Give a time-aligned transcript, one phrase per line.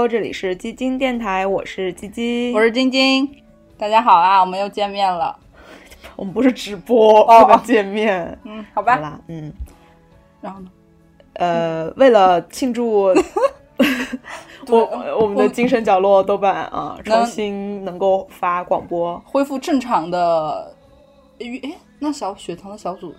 [0.00, 3.28] Hello 这里是基金电台，我是鸡鸡，我是晶晶，
[3.76, 5.38] 大家好啊，我们又见面了。
[6.16, 8.26] 我们不是直播，哦不能见面。
[8.44, 8.94] 嗯，好吧。
[8.94, 9.52] 好啦，嗯，
[10.40, 10.70] 然后呢？
[11.34, 13.14] 呃，为了庆祝
[14.68, 20.74] 我我们的精神角落豆瓣啊，重能新能够发广播，恢复正常的，
[21.40, 23.14] 诶，诶那小雪糖的小组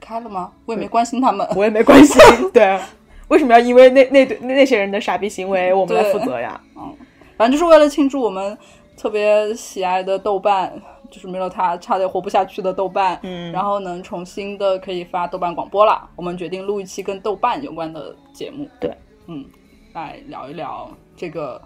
[0.00, 0.52] 开了吗？
[0.64, 1.46] 我也没关心他们。
[1.54, 2.16] 我也没关心。
[2.50, 2.88] 对，啊
[3.30, 6.60] 为什么要因为那那对那那些人的傻逼行为我们来负责呀？
[6.76, 6.96] 嗯
[7.36, 8.58] 反正就是为了庆祝我们
[8.96, 10.72] 特别喜爱的豆瓣，
[11.08, 16.10] 就是没有它差点活不下去的豆瓣，嗯然后能重新的可以发豆瓣广播了。
[16.16, 18.68] 我们决定录一期跟豆瓣有关的节目。
[18.80, 18.92] 对，
[19.28, 19.44] 嗯，
[19.92, 21.62] 来聊一聊这个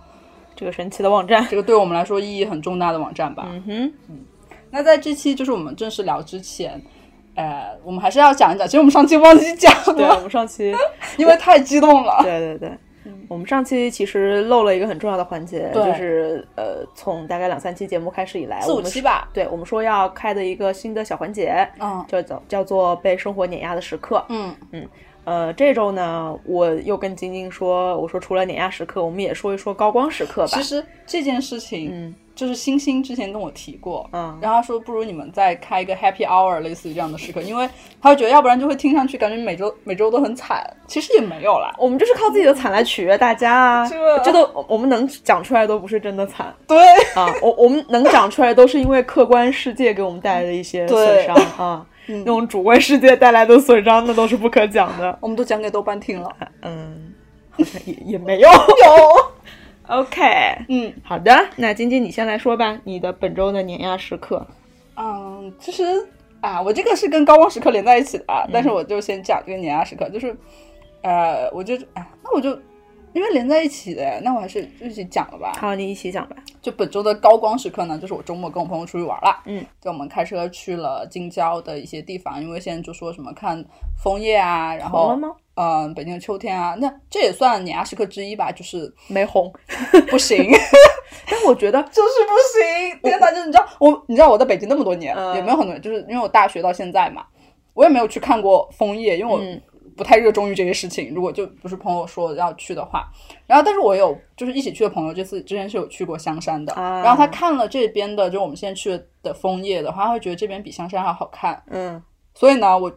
[0.54, 3.47] 这个神奇的网站，这个对我们来说意义很重大的网站吧。
[3.48, 4.20] 嗯哼，嗯
[4.70, 6.78] 那在这期就是我们正式聊之前。
[7.34, 10.75] 呃，我们还是要讲一讲，其实我们上期忘记讲了对，我，们上期，
[11.16, 12.20] 因为太激动了。
[12.25, 12.70] 对对对。
[13.28, 24.22] 我们上期其实漏了一个很重要的环节，就是呃，从大概两三期节目开始以来，四五期吧，对我们说要开的一个新的小环节，嗯叫叫叫做被生活碾压的时刻。
[24.28, 24.88] 嗯嗯，
[25.25, 30.62] 呃，这周呢，我又跟晶晶说，我说除了碾压时刻，我们也说一说高光时刻吧其。
[30.62, 37.69] 实这件事情，嗯就是星星之前跟我提过，嗯然后他说不如你们再开一个 Happy Hour 类似于这样的时刻，因为
[38.00, 41.75] 他会觉得要不然就会听上去感觉每周每周都很惨，其实也没有啦。
[41.78, 46.78] 我们就是靠自己的惨来取悦大家啊，这这都我们能讲出来都不是真的惨对，
[47.15, 55.16] 啊，我我们能讲出来都是因为客观世界给我们带来的一些损伤 啊，那种主观世界带来的损伤那都是不可讲的。
[55.21, 56.31] 我们都讲给豆瓣听了。
[56.62, 57.12] 嗯，
[57.50, 58.48] 好像也也没有。
[58.48, 59.31] 有，
[59.92, 60.25] OK，
[60.69, 64.47] 嗯好的，那晶晶你先来说吧，你的本周的碾压时刻。
[64.97, 65.84] 嗯，其实
[66.41, 70.34] 啊，我这个是跟高光时刻连在一起的嗯啊，但是我就先讲这个碾压时刻，就是
[71.03, 72.58] 呃，我就啊，那我就
[73.12, 75.53] 因为连在一起的，那我还是就一起讲了吧。
[75.60, 76.36] 好，你一起讲吧。
[76.62, 79.42] 就本周的高光时刻呢，就是我周末跟我朋友出去玩了。
[79.44, 83.62] 嗯，就我们开车去了京郊的一些地方，因为现在就说什么看
[84.03, 85.36] 枫叶啊，然后红了吗？
[85.54, 89.52] 嗯、北京的秋天啊，那这也算碾压时刻之一吧，就是没红，
[90.08, 90.50] 不行，
[91.30, 93.00] 但我觉得就是不行。
[93.02, 97.24] 天哪，就是你知道我，你知道我在北京那么多年，嗯也没有很多，就是因为我大学到现在嘛，
[97.74, 99.60] 我也没有去看过枫叶，因为我嗯
[99.94, 101.14] 不太热衷于这些事情。
[101.14, 103.06] 如果就不是朋友说要去的话，
[103.46, 111.62] 然后但是我有就是一起去的朋友，这次之前是有去过香山的，啊然后他看了这边的，就我们现在去的枫叶的话，他会觉得这边比香山还好看。
[111.68, 112.02] 嗯，
[112.34, 112.91] 所以呢，我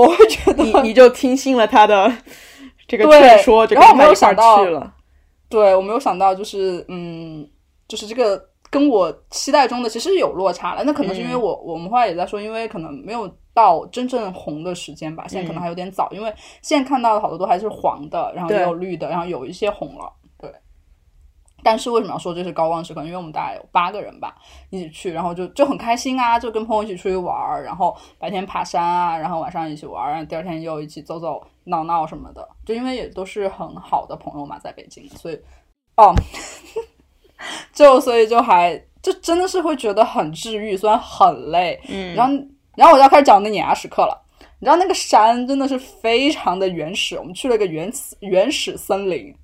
[0.00, 2.12] 我会觉得你你就听信了他的
[2.86, 4.92] 这个对劝说，就然后我没有想到去了。
[5.48, 7.48] 对我没有想到，就是嗯，
[7.86, 10.82] 就是这个跟我期待中的其实有落差了。
[10.84, 16.32] 那可能是因为嗯我、我们后来也在说，因为可能没有到真正红的时间吧，现在可能还有点早，因为
[16.62, 20.25] 现在看到的好多都还是黄的，然后也有绿的，然后有一些红了，对。
[21.66, 23.02] 但是为什么要说这是高光时刻？
[23.02, 24.36] 因为我们大概有八个人吧，
[24.70, 32.48] 一起去，然后就就很开心啊，就跟朋友一起出去玩儿，然后白天爬山啊，然后晚上一起玩儿，然后第二天又一起走走闹闹什么的。
[32.64, 35.34] 就因为也都是很好的朋友嘛，在北京，所以
[35.96, 36.14] 哦，
[37.72, 42.32] 就所以就还就真的是会觉得很治愈，虽然很累，嗯然后
[42.76, 44.22] 然后我就要开始讲那碾压时刻了。
[44.58, 49.34] 你知道那个山真的是非常的原始，我们去了一个原始原始森林，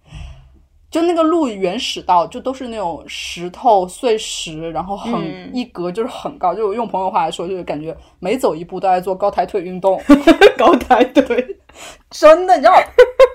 [0.92, 5.50] 就那个路原始到就都是那种石头碎石，然后很、嗯。
[5.54, 9.98] 一格就是很高，就用朋友话来说，就是感觉每走一步都在做高抬腿运动，
[10.58, 11.56] 高抬腿，
[12.10, 12.74] 真的，你知道，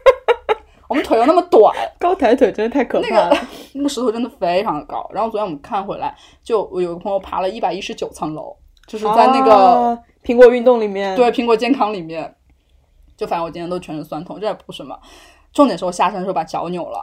[0.88, 3.30] 我们腿又那么短，高抬腿真的太可怕了。
[3.32, 3.38] 个
[3.74, 5.10] 那个石头真的非常的高。
[5.12, 8.56] 然后昨天我们看回来，就我有个朋友爬了一百一十九层楼，
[8.86, 12.36] 就是在那个、哦苹果运动里面，对苹果健康里面，
[13.16, 15.00] 就反正我今天都全是酸痛，这也不是什么。
[15.54, 17.00] 重点是我下山的时候把脚扭了，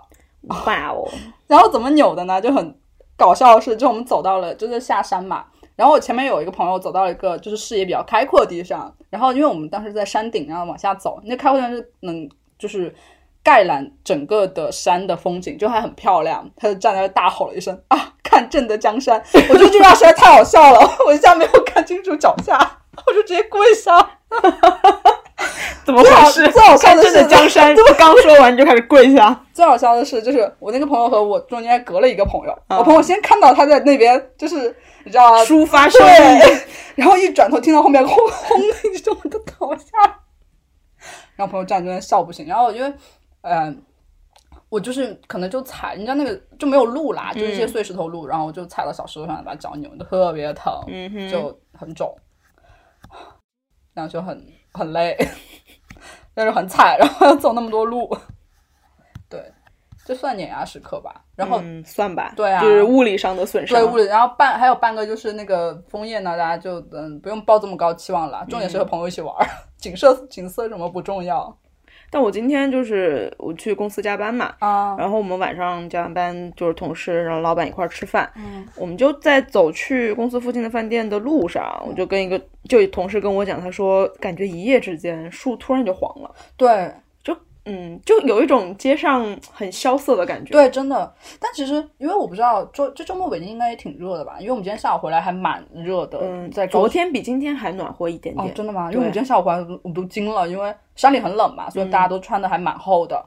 [0.48, 1.08] 哇哦，
[1.46, 2.40] 然后怎么扭的呢？
[2.40, 2.74] 就很
[3.16, 5.44] 搞笑的是，就我们走到了就是下山嘛，
[5.76, 12.94] 然后我前面有一个朋友走到了一个就是视野比较开阔的地上，然后因为我们当时在山顶，然后往下走，那开阔地方是能就是
[13.42, 16.48] 盖览整个的山的风景，就还很漂亮。
[16.56, 19.22] 他就站在那大吼了一声 啊，看朕的江山！
[19.48, 22.58] 我觉得这句话实在太好笑了，我一下没有看清楚脚下，
[23.06, 23.92] 我就直接跪下。
[25.84, 26.46] 怎么回事？
[26.50, 29.44] 最好笑的是的江山， 刚说完就开始跪下。
[29.52, 34.74] 最好笑的是，就是我那个朋友和我中间隔了一个朋友，啊我朋友先看到他在那边，就是
[35.04, 35.38] 你知道吗？
[35.44, 36.60] 抒发声音，，
[36.96, 39.84] 然后一转头听到后面轰轰的一声，我就倒下。
[41.36, 42.92] 然后朋友站在那边笑不行，然后我因为，
[43.42, 43.82] 嗯、
[44.68, 52.16] 我就是可能就踩，人家那个就没有路啦，就是一些碎石头路，然后我就踩到小石头上，把脚扭的特别疼，嗯哼，就很肿，
[53.92, 55.16] 然后就很很累，
[56.34, 58.14] 但是很惨，然后要走那么多路，
[59.28, 59.40] 对，
[60.04, 61.22] 这算碾压时刻吧。
[61.36, 63.76] 然后、嗯，算吧，对啊就是物理上的损伤。
[63.76, 69.46] 对物理，然后半还有半个就是那个枫叶呢，大家就嗯不用抱这么高期望了，重点是和朋友一起玩儿，
[69.78, 71.56] 景色景色什么不重要
[72.14, 74.94] 但我今天就是我去公司加班嘛，啊。
[74.96, 86.88] 然后我们晚上加完班就是同事，然后老板一块儿吃饭，嗯我们就在走去公司附近的饭店的路上，我就跟一个就同事跟我讲，他说感觉一夜之间树突然就黄了，对
[87.66, 91.14] 嗯，就有一种街上很萧瑟的感觉。，对，真的。
[91.40, 94.36] 但其实因为我不知道周这周末北京应该也挺热的吧？
[94.38, 98.54] 因为我们今天下午回来还蛮热的，嗯，在昨天比今天还暖和一点点哦，点。
[98.54, 98.90] 真的吗？
[98.90, 103.24] 因为我们今天下午回来，我们都惊了，因为山里很冷嘛，所以大家都穿的还蛮厚的。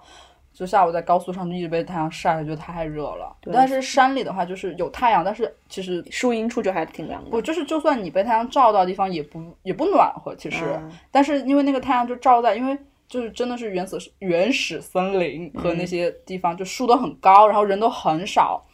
[0.53, 3.31] 就下午在高速上就一直被太阳晒的，就太热了。
[3.53, 7.29] 但是山里的话，就是有太阳，但是其实树荫处就还挺凉的。
[7.29, 10.35] 不就是就算你被太阳照到的地方，也不也不暖和。
[10.35, 12.75] 其实，嗯但是因为那个太阳就照在，因为
[13.07, 18.65] 就是真的是原始原始森林和那些地方，就树都很高，然后人都很少。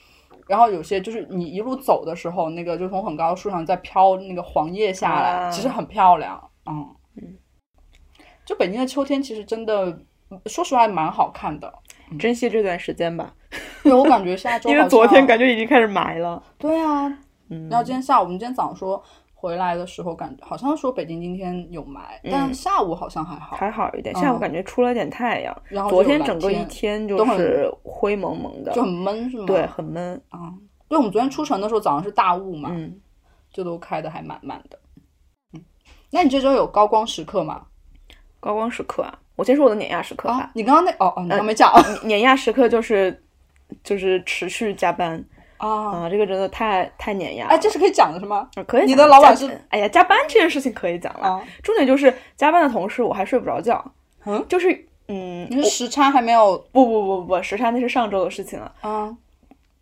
[0.47, 6.50] 然后有些就是你一路走的时候，那个就从很高的树上再飘那个黄叶下来，啊其实很漂亮。
[6.65, 6.85] 嗯
[8.45, 9.97] 就北京的秋天其实真的，
[10.47, 11.74] 说实话还蛮好看的。
[12.19, 13.33] 珍惜这段时间吧，
[13.83, 16.44] 因为我感觉下 周因为昨天感觉已经开始埋了。
[16.57, 17.07] 对啊，
[17.50, 19.01] 嗯然后今天下午，我们今天早上说
[19.43, 21.99] 回来的时候，感觉好像说北京今天有霾，
[22.31, 23.57] 但下午好像还好。
[23.57, 29.45] 还好一点，嗯下午感觉出了点太阳，然后昨天整个一天天就都是灰蒙蒙的就，很闷，是吗？
[29.45, 30.13] 对，很闷。
[30.29, 30.39] 啊，
[30.87, 32.97] 因为我们昨天出城的时候早上是大雾嘛，嗯，
[33.51, 34.79] 就都开的还蛮慢的。
[35.51, 35.61] 嗯，
[36.11, 37.63] 那你这周有高光时刻吗？
[38.39, 40.37] 高光时刻啊，我先说我的碾压时刻吧。
[40.37, 41.69] 啊，你刚刚那哦哦，你刚没讲
[42.05, 43.21] 碾压时刻就是
[43.83, 45.21] 就是持续加班
[45.68, 46.04] 啊？
[46.04, 47.51] 啊，这个真的太太碾压了。
[47.51, 48.48] 哎，这是可以讲的是吗？
[48.56, 48.89] 啊可以讲。
[48.89, 51.27] 你的老板是哎呀，加班这件事情可以讲了。
[51.27, 53.83] 啊，重点就是加班的同事我还睡不着觉，
[54.25, 58.71] 嗯，就是嗯，你是时差还没有不不不不，时差那是上周的事情了。
[58.81, 59.15] 啊？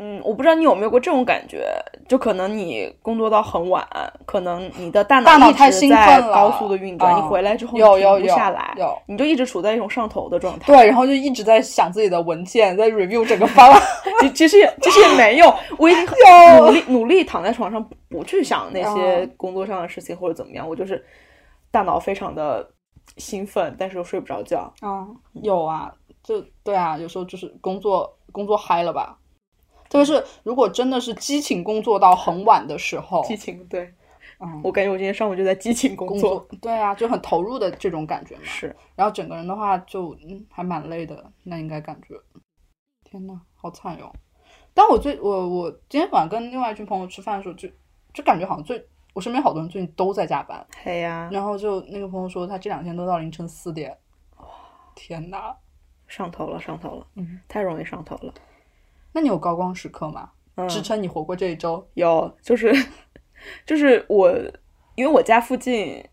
[0.03, 1.72] 嗯，我不知道你有没有过这种感觉，
[2.10, 3.88] 就可能你工作到很晚，
[4.25, 10.74] 可能你的大大脑一太兴直在奋了高速的运转，嗯你回来之后停不有有有下来，有你就一直处在一种上头的状态。
[10.74, 13.79] 对，然后就一直在想自己的文件，在 review 整个方案。
[14.22, 16.17] 其其实也其实也没有，我已经 很
[16.58, 21.05] 努力努力躺在床上不去想那些工作上的事情或者怎么样，我就是
[21.70, 22.67] 大脑非常的
[23.17, 24.74] 兴奋，但是又睡不着觉。
[24.79, 25.05] 啊，
[25.43, 25.91] 有啊，
[26.24, 29.17] 就对啊，有时候就是工作工作嗨了吧，
[29.92, 33.94] 特别是如果真的是激情工作到很晚的时候，激情，对。
[34.40, 38.42] 嗯，我感觉我今天上午就在激情工工作，对啊，就很投入的这种感觉嘛。
[38.46, 38.74] 是。
[38.96, 42.16] 然后整个人的话就嗯还蛮累的，那应该感觉，
[43.04, 44.10] 天呐，好惨哟！
[44.74, 47.68] 但我最我我今天晚上跟另外一群朋友吃饭的时候，就
[48.14, 48.82] 就感觉好像最
[49.14, 53.96] 我身边好多人最近都在加班，嘿呀，然后就那个朋友说他这两天都到凌晨四点，
[54.38, 54.48] 哇
[54.96, 55.54] 天呐！
[56.08, 58.34] 上头了上头了，嗯，太容易上头了。
[59.13, 60.30] 那你有高光时刻吗？
[60.56, 61.86] 嗯，支撑你活过这一周？
[61.94, 62.74] 有，就是
[63.65, 64.32] 就是我，
[64.96, 66.03] 因为我家附近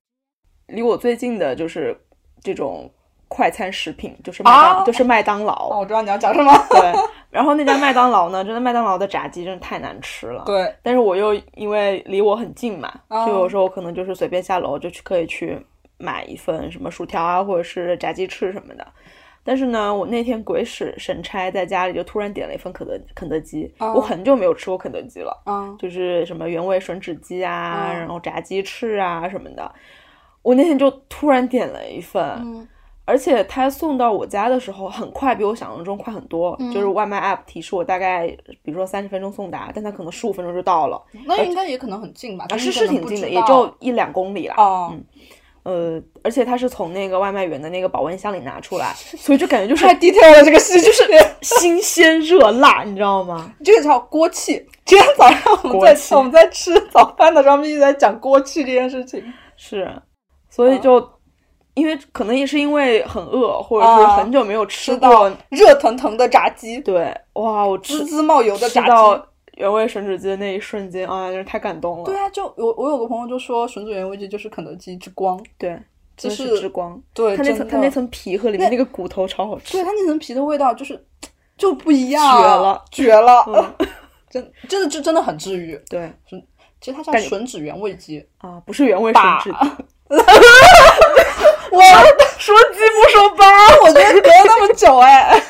[0.69, 1.99] 离我最近的就是
[2.43, 2.90] 这种
[3.26, 5.71] 快餐食品，就是麦当，啊就是麦当劳。
[5.71, 6.52] 哦，我知道你要讲什么。
[6.71, 6.93] 对，
[7.31, 10.45] 然后那家麦当劳呢，真的麦当劳的炸鸡真的太难吃了。
[10.47, 15.61] 对，但是我又因为离我很近嘛，啊就有时候可能就是随便下楼就去可以去
[15.99, 18.87] 买一份什么薯条啊，或者是炸鸡翅什么的。
[19.49, 25.35] 但是呢，我那天鬼使神差在家里就突然点了一份肯德肯德基，啊我很久没有吃过肯德基了。
[25.47, 29.73] 嗯就是什么原味吮指鸡啊，嗯然后炸鸡翅啊什么的。
[30.43, 32.69] 我那天就突然点了一份，嗯
[33.07, 36.55] 而且他送到我家的时候很快，比我想象中快很多。
[36.61, 38.28] 嗯就是外卖 app 提示我大概，
[38.62, 42.45] 比如说三十分钟送达，但他可能十五分钟就到了，那应该也可能很近吧？
[42.50, 44.57] 啊，是是挺近的，也就一两公里啦。
[44.59, 44.95] 哦，
[45.69, 51.05] 呃，而且他是从那个外卖员的那个保温箱里拿出来， 所以就感觉就是太 detail 了，这个戏就是
[51.43, 53.53] 新鲜热辣，你知道吗？
[53.63, 54.67] 这个叫锅气。
[54.87, 59.23] 今天早上我们在我们在吃早饭的时候，我们一直在讲锅气这件事情。
[59.57, 59.91] 是，
[60.49, 61.07] 所以就。
[61.75, 68.87] 因为可能也是因为很饿，或者是啊很久没有吃到热腾腾的炸鸡，对，哇，我滋滋冒油的炸鸡。
[68.87, 69.27] 吃到
[69.59, 72.05] 原味吮指鸡的那一瞬间，啊，真是太感动了。
[72.05, 75.38] 对啊，就我我有个朋友就说，吮指原味鸡就是肯德基之光。
[75.59, 75.71] 对，
[76.17, 77.00] 真的就是是之光。
[77.12, 79.85] 对，它那层它那层皮和里面那那个骨头超好吃对。
[79.85, 81.05] 它那层皮的味道就是
[81.59, 83.45] 就不一样，绝了，绝了，
[83.81, 83.88] 嗯
[84.31, 85.81] 真真的就真的很治愈。
[85.88, 86.12] 对
[86.81, 89.57] 其实它叫吮指原味鸡，啊，不是原味 吮指鸡，
[91.71, 91.83] 我
[92.38, 93.45] 说鸡不说八。
[93.83, 95.43] 我觉得隔了那么久哎，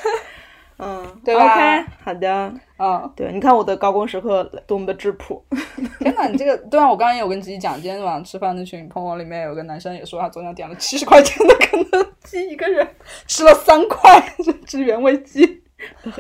[0.79, 2.53] 嗯，对吧 OK，好的。
[2.79, 5.45] 嗯，对，你看我的高光时刻多么的质朴。
[5.99, 12.87] 天哪，你这个对啊，我刚刚也有跟自己讲，今天晚上吃饭那群朋友里面有个男生也说，他昨天点了七十块钱的肯德基，一个人
[13.27, 15.63] 吃了三块 这只原味鸡。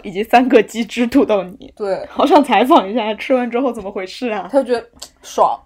[0.05, 1.73] 以及三个鸡汁土豆泥。
[1.77, 4.49] 对，好想采访一下，吃完之后怎么回事啊？
[4.53, 4.88] 他就觉得
[5.21, 5.61] 爽，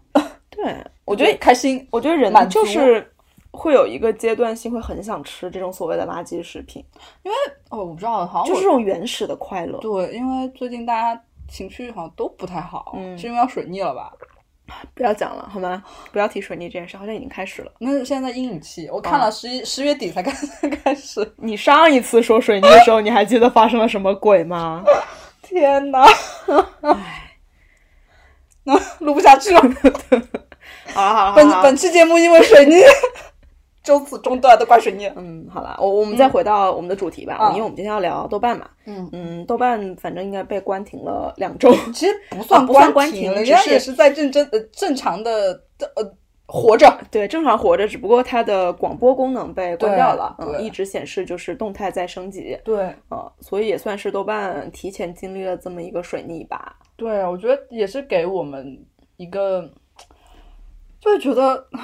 [0.49, 1.87] 对我觉得开心。
[1.91, 3.07] 我觉得人就是
[3.53, 6.85] 会有一个阶段性会很想吃这种所谓的垃圾食品，
[7.23, 7.37] 因为
[7.71, 9.79] 哦，我不知道，好像就是这种原始的快乐。
[9.79, 14.13] 对，因为最近大家情绪好像都不太好，嗯是因为要水逆了吧？
[14.95, 15.85] 不要讲了好吗？
[16.13, 17.71] 不要提水逆这件事，好像已经开始了。
[17.79, 21.31] 那是现在在阴影期，我看了十一十月底才开始开始。
[21.37, 24.83] 你上一次说水逆的时候，你还记得发生了什么鬼吗？
[25.43, 26.07] 天哪！
[28.65, 29.61] 那录不下去了。
[30.95, 32.77] 好了好了，本本期节目因为水逆
[33.83, 35.07] 就此中断，的怪水逆。
[35.17, 38.69] 嗯，好了，我我们再回到我们的主题吧，嗯因为我们今天要聊豆瓣嘛。
[38.87, 41.73] 嗯嗯，豆瓣反正应该被关停了两周。
[41.93, 45.61] 其实不 算啊不算关人家关停只是也是在正正呃正常的
[45.97, 46.15] 呃
[46.47, 46.97] 活着。
[47.11, 56.77] 对，正常活着，只不过它的广播功能被关掉了，一直显示就是动态在升级，对呃，所以也算是豆瓣提前经历了这么一个水逆吧。
[56.97, 58.79] 对，我觉得也是给我们
[59.17, 59.69] 一个，
[61.01, 61.81] 就是觉得唉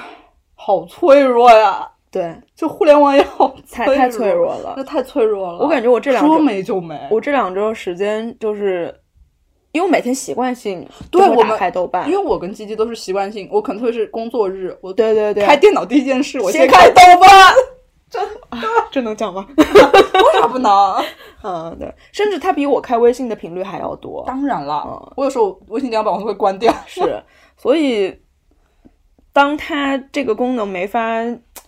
[0.61, 4.83] 好脆弱呀，对，就互联网也好太太脆弱了那。
[4.83, 5.61] 太脆弱了。
[5.61, 6.99] 我感觉我这两说周，没就没。
[7.11, 8.93] 我这两周时间就是，
[9.71, 17.55] 因为我每天习惯性对我们开豆瓣因为，我跟鸡鸡都是习惯性，我可能特别是工作日，我对对对，开电脑第一件事，我先先开豆瓣，
[18.11, 18.41] 真的
[18.91, 19.47] 这能讲吗？
[19.57, 20.73] 为啥不能？
[21.45, 24.25] 嗯，对，甚至它比我开微信的频率还要多。
[24.27, 26.75] 当然了，嗯我有时候微信电脑版我会关掉。
[26.85, 27.23] 是，
[27.57, 28.19] 所以
[29.33, 31.01] 当它这个功能没法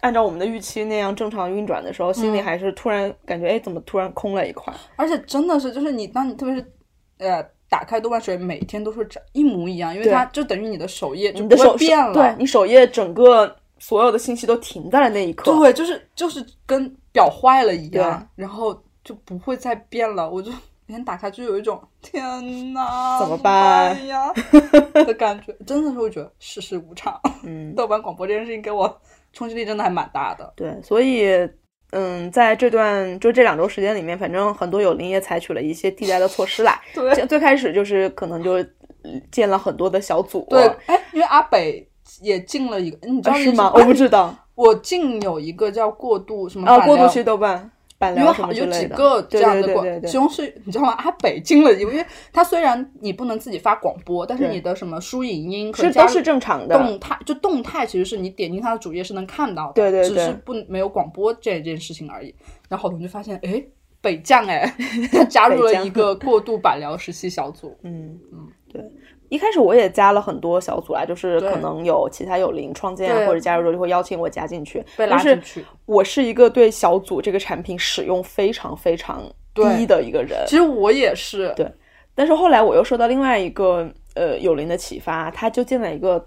[0.01, 4.73] 按照我们的预期那样正常运转的时候，嗯心里还是突然感觉，哎，怎么突然空了一块？
[4.97, 6.73] 而且真的是，就是你当你特别是
[7.19, 12.13] 呃打开豆瓣水，每天都是这一模一样，因为它就等于你的首页就变了。
[12.13, 15.55] 对你首页整个所有的信息都停在了那一刻。
[15.57, 20.29] 对，就是就是跟表坏了一样，然后就不会再变了。
[20.29, 20.51] 我就
[20.87, 24.33] 每天打开就有一种天哪，怎么办办呀
[25.07, 27.21] 的感觉，真的是会觉得世事无常。
[27.45, 29.01] 嗯，豆瓣广播这件事情给我
[29.33, 30.53] 冲击力真的还蛮大的。
[30.57, 31.49] 对，所以。
[31.93, 36.81] 嗯，在这段就这两周时间里面，反正很多有林也采取了一些替代的措施啦。
[36.95, 38.63] 对最最开始就是可能就
[39.03, 41.85] 嗯建了很多的小组，对，哎，因为阿北
[42.23, 43.73] 也进了一个，你知道啊是吗？
[43.75, 47.69] 我不知道我进有一个叫过渡什么啊，过渡期豆瓣
[48.01, 50.93] 板聊什因为好有么之类的，几个这样的广，其中是你知道吗？
[50.99, 56.79] 阿北京了，因为他虽然你不能自己发广播，但是你的什么输影音是都是正常的。
[56.79, 62.35] 动态，就动态其实是你点进他的主页是能看到的，对对对只是不没有广播这件事情而已。
[62.71, 63.63] 然后好多人就发现，哎，
[64.01, 64.75] 北将哎，
[65.13, 68.83] 他加入了一个过渡板聊时期小组，嗯嗯，对。
[69.31, 74.85] 一开始我也加了很多小组啦，就是可能有其他有灵创建啊，或者加入之后就会邀请我加进去。
[74.97, 75.65] 被拉进去。
[75.87, 79.23] 我是一个对小组这个产品使用非常非常
[79.55, 81.67] 低的一个人，其实我也是，对
[82.15, 86.27] 但是后来我又受到另外一个呃有灵的启发，他就建了一个，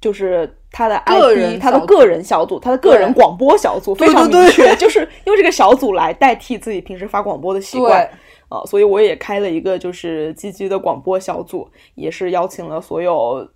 [0.00, 8.18] 就是他的个人 ID，他的个人小组，他的个人广播小组非常明确，就是用这个小组来代替自己平时发广播的习惯对。
[8.48, 13.48] 啊、所以我也开了一个就是积极的广播小组，也是邀请了所有，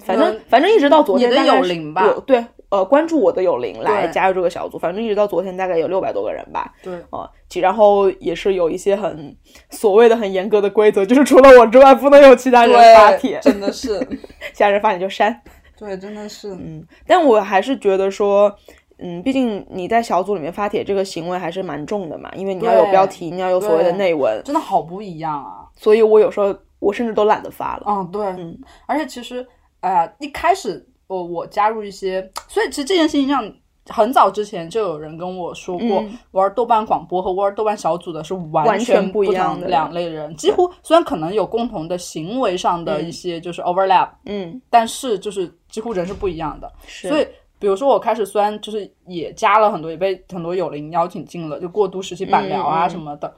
[0.00, 2.44] 反正嗯反正一直到昨天有灵吧有对。
[2.70, 6.72] 呃，关注我的有灵来加入这个小组，反正一直到昨天大概有六百多个人吧。
[6.82, 9.36] 对啊，其然后也是有一些很
[9.70, 14.00] 所谓的很严格的规则，就是除了我之外，不能有其他人发帖，真的是，
[14.52, 15.40] 其他人发帖就删。
[15.78, 18.52] 对，真的是，嗯，但我还是觉得说，
[18.98, 25.66] 嗯，毕竟你在小组里面发帖这个行为还是蛮重的嘛，因为你要有标题，你要有所谓的内文，真的好不一样啊。
[25.76, 27.84] 所以我有时候我甚至都懒得发了。
[27.86, 29.46] 嗯，对，嗯而且其实，
[29.80, 33.52] 呃，一开始我我加入一些，所以其实这件事情上，
[33.88, 40.34] 很早之前就有人跟我说过，嗯玩豆瓣广播和玩豆瓣小组的是完完全不不一样的两类人。
[40.36, 46.72] 几乎虽然可能有共同的行为上的一些就是 overlap，、嗯，但是就是几乎人是不一样的。
[46.86, 47.26] 是，所以，
[47.64, 53.34] 比如说我开始虽然就是也加了很多，也被很多友邻邀请进了，就过渡时期板聊啊什么的。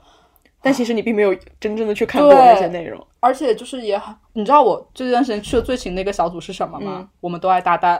[0.61, 3.01] 但其实你并没有真正的去看过那些内容。
[3.21, 6.97] 而且就是也很，你知道我这段时间去的最勤的一个小组是什么吗？
[6.99, 7.95] 嗯我们都爱大蛋，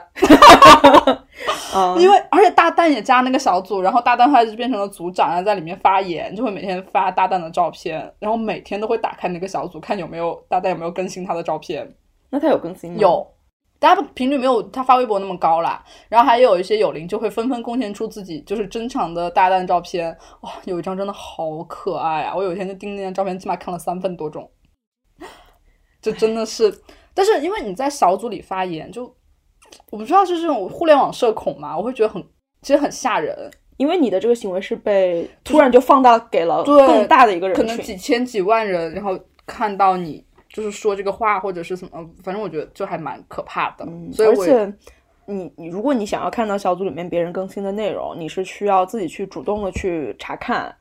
[1.72, 11.90] 啊、 因为而且大蛋也加那个小组，然后大蛋后来就变成了组长，然后在里面发言，就会每天发大蛋的照片，然后每天都会打开那个小组看有没有大蛋有没有更新他的照片，
[12.28, 12.98] 那他有更新吗？
[13.00, 13.26] 有。
[13.80, 22.34] 大家频率没有他发微博那么高啦，然后还有一些友邻就会纷纷贡献出自己就是珍藏的大蛋照片，哇，有一张真的好可爱啊！
[22.34, 24.50] 我有一天就盯那张照片，起码看了三分多钟，
[26.02, 26.82] 这真的是，
[27.14, 29.04] 但是因为你在小组里发言，就
[29.90, 32.20] 我不知道是这种互联网社恐嘛，我会觉得很
[32.62, 39.16] 其实很吓人，因为你的这个行为是被突然就放大给了更大的一个人可，能几千几万人，然后
[39.46, 40.24] 看到你
[40.58, 43.86] 就是说这个话或者是什么，反正我觉得就还蛮可怕的。
[44.12, 44.74] 所以我而且
[45.26, 50.74] 你你如果你想要看到小组里面别人更新的内容，你是需要自己去主动的去查看，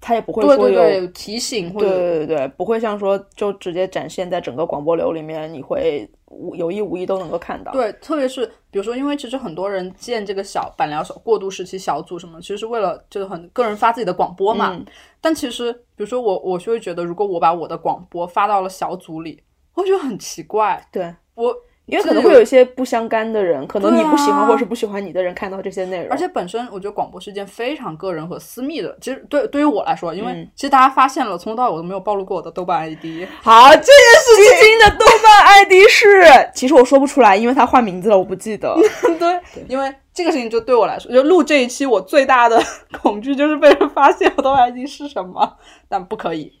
[0.00, 7.70] 他也不会对说有对对有提醒或对者对对对，不会像说就直接展现在整个广播流里面，你会无有意无意都能够看到。
[7.72, 14.72] 对，特别是比如说，因为其实很多人建这个小板聊小过渡时期小组什么，其实是为了就是很个人发自己的广播嘛。
[14.72, 14.86] 嗯
[15.22, 19.40] 但其实，比如说我，我就会觉得，如果我把我的广播发到了小组里，
[19.74, 20.84] 我会觉得很奇怪。
[20.92, 21.54] 对，我
[21.86, 28.96] 因为可能会有一些不相干的人，可能你不喜欢啊或者是不喜欢你的人看到这些内容，而且本身我觉得广播是一件非常个人和私密的。
[29.00, 33.26] 其实对对于我来说，因为嗯其实大家发现了，从头到尾我都没有暴露过我的豆瓣 ID。
[33.42, 38.76] 好，这件事情的豆瓣 ID 是，其实我说不出来，因为他换名字了，我不记得。
[39.18, 42.62] 对，因为这个事情就对我来说，就录这一期，我最大的
[43.02, 45.56] 恐惧就是被人发现我豆瓣 ID 是什么，
[45.88, 46.52] 但不可以，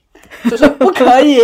[0.50, 1.38] 就是不可以。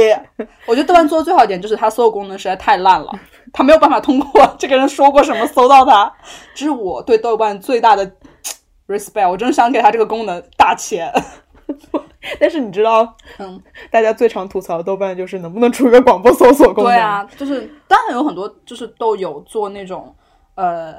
[0.67, 3.13] 我觉得豆瓣做的最好一点就是它所有功能实在太烂了，
[3.53, 6.11] 它没有办法通过这个人说过什么搜到它。
[6.55, 8.11] 这是我对豆瓣最大的
[8.87, 11.13] respect，我真的想给它这个功能打钱。
[12.41, 16.93] 但是你知道，嗯，大家最常吐槽豆瓣就是能不能出一个广播搜索功能？
[16.93, 20.15] 对，啊，就是当然有很多就是都有做那种
[20.55, 20.95] 呃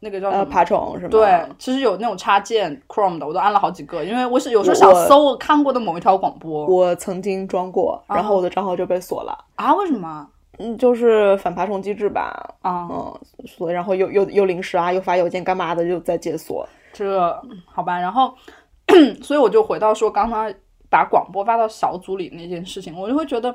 [0.00, 1.10] 那个叫什呃，么爬虫是吗？
[1.10, 9.36] 对，其实有那种插件 Chrome 的，我都安了好几个，因为我是有时候想搜我看过的某一条广播我曾经装过，然后我的账号就被锁了。
[9.54, 10.28] 啊，为什么
[10.58, 12.54] 嗯，就是反爬虫机制吧。
[12.60, 12.88] 啊？
[12.90, 16.68] 嗯，所以然后又又又临时啊，又发邮件干嘛的，又在解锁。
[16.92, 17.20] 这
[17.64, 18.34] 好吧，然后
[19.22, 20.52] 所以我就回到说刚刚
[20.90, 23.54] 把广播发到小组里那件事情，我就会觉得，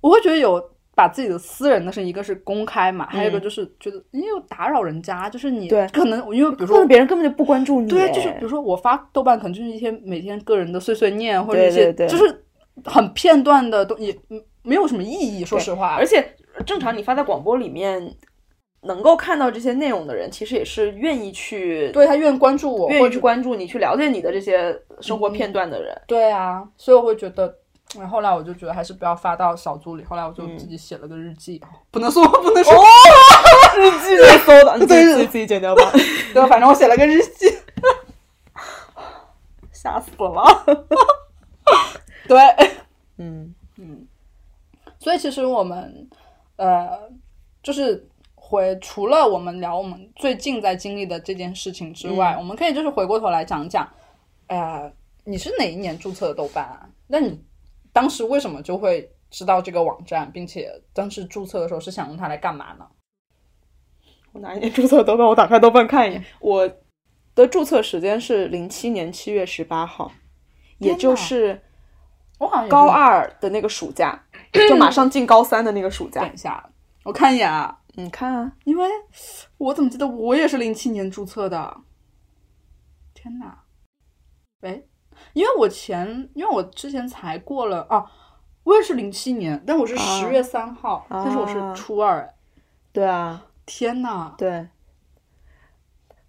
[0.00, 0.70] 我会觉得有。
[0.94, 7.88] 把自己的私人的事，一个是公开嘛，还有一个就是觉得你有打扰人家，就是你可能因为比如可说能别人根本就不关注你。
[7.88, 12.44] 对，就是比如说我发豆瓣，可能就是一些每天个人的碎碎念，或者一些就是
[12.84, 15.44] 很片段的东西，嗯没有什么意义。
[15.44, 16.24] 说实话，而且
[16.64, 18.14] 正常你发在广播里面，
[18.82, 25.92] 能够看到这些内容的人，其实也是愿意去对他愿意关注我，愿意去关注你，去了解你的这些生活片段的人。
[26.06, 27.52] 对啊，所以我会觉得。
[27.96, 32.72] 然后后来我就觉得还是不要发到小组里，后来我就嗯自己写了个日记，不能说不能说，
[33.78, 35.82] 日记在搜的， 你自己自己剪掉吧。
[36.32, 37.46] 对，反正我写了个日记，
[39.72, 40.64] 吓死了。
[42.28, 42.38] 对，
[43.18, 43.54] 嗯。
[43.76, 44.06] 嗯，
[45.00, 46.08] 所以其实我们
[46.54, 47.10] 呃，
[47.60, 53.88] 就是回除了我们聊我们最近在经历的这件事情之外，我们可以就是回过头来讲讲，
[54.46, 54.88] 呃，
[55.24, 56.88] 你是哪一年注册的豆瓣啊？
[57.08, 57.36] 那你
[57.94, 62.86] 当时为什么就会知道这个网站，并且当时注册的时候是想用它来干嘛呢？
[64.32, 65.24] 我哪一年注册豆瓣？
[65.24, 66.24] 我打开豆瓣看一眼。
[66.40, 66.68] 我
[67.36, 70.10] 的注册时间是零七年七月十八号，
[70.78, 71.62] 也就是
[72.38, 72.88] 我好像高。
[72.88, 74.24] 二的那个暑假，
[74.68, 76.32] 就马上进高三的那个暑假等。
[76.34, 76.68] 一下，
[77.04, 78.88] 我看一眼啊，你看啊，因为
[79.58, 81.82] 我怎么记得我也是零七年注册的？
[83.14, 83.62] 天哪！
[84.62, 84.82] 哎，
[85.34, 88.04] 因为我前，因为我之前才过了啊，
[88.64, 92.20] 我也是零七年，但我是啊十月三号，但是我是初二。
[92.20, 92.30] 哎
[92.94, 94.32] 对啊，天呐！
[94.38, 94.68] 对。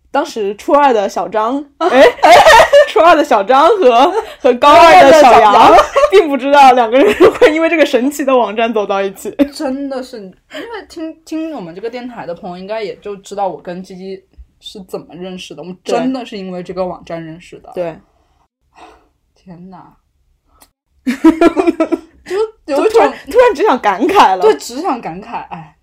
[0.09, 2.03] 当时初二的小张，哎，
[2.89, 5.71] 初二的小张和和高二的小杨，
[6.09, 9.29] 并不知道两个人会因为这个神奇的网站走到一起。
[9.53, 14.25] 真的是，因为听听我们这个电台的朋友，应该也就知道我跟鸡鸡
[14.59, 15.61] 是怎么认识的。
[15.61, 17.71] 我们真的是因为这个网站认识的。
[17.75, 17.95] 对，
[19.45, 19.95] 天哪！
[22.65, 24.41] 就有一种突然突然只想感慨了。
[24.41, 25.77] 对，只想感慨，哎。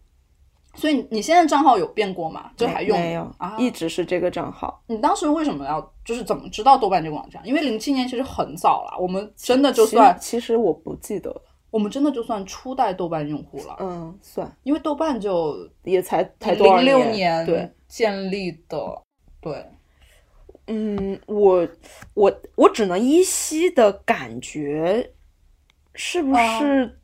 [0.75, 2.51] 所以你现在账号有变过吗？
[2.57, 3.57] 就还用没有啊？
[3.57, 4.83] 一直是这个账号。
[4.89, 7.41] 你当时为什么要就是怎么知道豆瓣这个网站？
[7.47, 17.13] 因为零七年其实很早了，我们真的就算其实我不记得了，我们真的就算初代豆瓣用户了，嗯，算因为豆瓣就也才才零六年？
[17.13, 19.03] 年对，建立的，
[19.41, 19.65] 对，
[20.67, 21.69] 嗯，我
[22.15, 25.13] 我我只能依稀的感觉，
[25.95, 26.99] 是不啊是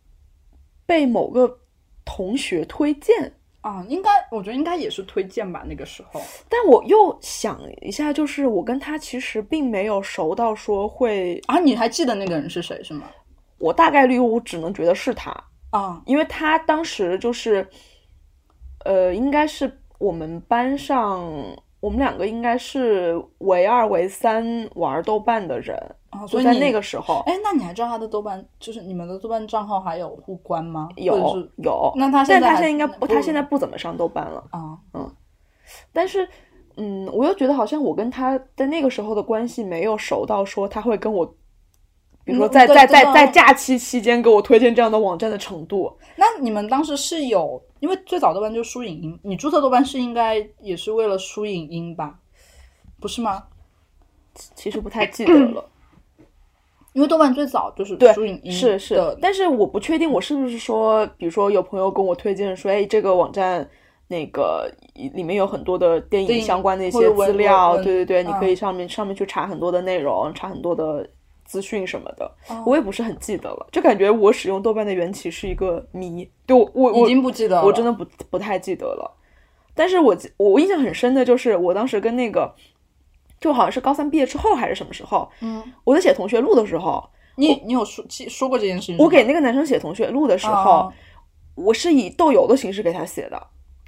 [0.86, 1.60] 被某个
[2.04, 3.34] 同学推荐？
[3.60, 13.10] 啊，应该我觉得应该也是推荐吧，那个时候但我又想一下，就是我跟他其实并没有熟到说会，啊，你还记得那个人是谁是吗？
[13.58, 15.32] 我大概率我只能觉得是他，
[15.70, 17.68] 啊，因为他当时就是，
[18.84, 21.28] 呃，应该是我们班上，
[21.80, 25.76] 我们两个应该是唯二唯三玩豆瓣的人，
[26.10, 30.88] 啊，所以在那个时候哎，那你还知道他的豆瓣，就是你们的豆瓣账号还有互关吗？
[30.96, 31.16] 有
[31.58, 34.44] 有，那他现在他现在应该不，他现在不怎么上豆瓣了。
[34.50, 35.08] 啊，嗯
[35.92, 36.26] 但是，
[36.76, 41.34] 嗯，我又觉得好像我跟他在那个时候的关系没有熟到说他会跟我，
[42.28, 45.90] 比如说嗯在在在在假期期间给我推荐这样的网站的程度。
[46.14, 52.18] 那你们当时是有，因为最早豆瓣就是输影音，你注册豆瓣是应该也是为了输影音吧？
[53.00, 53.44] 不是吗？
[54.54, 55.64] 其实不太记得了，
[56.92, 63.66] 因为豆瓣最早就是对输影音是是，，但是我不确定我是不是说，比如说有朋友跟我推荐说，哎，这个网站
[64.06, 71.08] 那个里面有很多的电影相关的一些资料，对对对，你可嗯以上面上面去查很多的内容，查很多的
[71.48, 77.64] 资讯什么的，哦我也不是很记得了，就感觉我使用豆瓣的缘起是一个谜，对我我已经不记得了。
[77.64, 79.16] 我真的不不太记得了。
[79.74, 82.54] 但是我记我印象很深的就是我当时跟那个，
[83.40, 88.98] 就好像是高三毕业之后还是什么时候，嗯，我在写同学录的时候，你你有说记说过这件事情？
[88.98, 90.92] 我给那个男生写同学录的时候，哦
[91.54, 93.46] 我是以豆油的形式给他写的，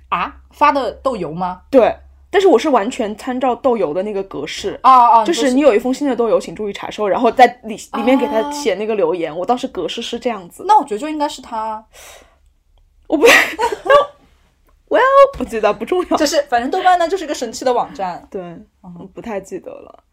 [0.09, 1.63] 啊发的豆油吗？
[1.71, 1.95] 对，
[2.31, 4.79] 但是我是完全参照豆油的那个格式。
[4.83, 9.37] 啊啊，就是你有一封新的豆油，请注意查收，然后在里里面给他啊写那个留言。
[9.37, 11.85] 我当时格式是这样子，那我觉得就应该是他，
[13.09, 13.27] 我不，
[14.89, 15.05] 我要
[15.37, 16.17] 不记得不重要。
[16.17, 18.27] 就是反正豆瓣呢就是一个神奇的网站。
[18.31, 18.41] 对，
[18.83, 20.05] 嗯，不太记得了。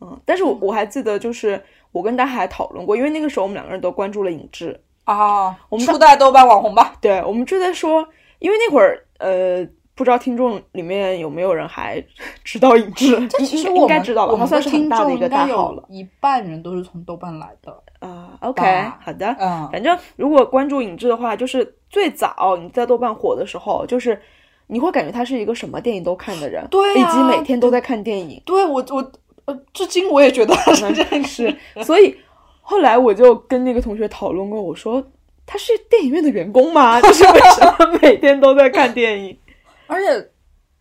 [0.00, 6.94] 嗯，但是我我还记得，就是我跟大家还讨论过，因为那个时候我们两个人都关注了影志，啊，我们初代豆瓣网红吧？
[7.00, 8.06] 对，我们就在说，
[8.38, 12.04] 因为那会儿呃，不知道听众里面有没有人还
[12.44, 14.32] 知道影志，这其实我们应该知道吧？
[14.32, 17.72] 我们算是很听大的一个大号了一半人都是从豆瓣来的。
[18.00, 18.30] 啊。
[18.40, 18.62] OK，
[19.00, 24.20] 好的，嗯，反正如果关注影志的话，就是最早你在豆瓣火的时候，就是
[24.66, 28.42] 你会感觉他是一个什么电影都看的人，对啊以及每天都在看电影。
[28.44, 29.12] 对我我
[29.46, 31.54] 呃，至今我也觉得是这样是，
[31.84, 32.16] 所以
[32.62, 35.02] 后来我就跟那个同学讨论过，我说
[35.46, 37.00] 他是电影院的员工吗？
[37.02, 39.38] 就是为什么每天都在看电影？
[39.86, 40.30] 而且，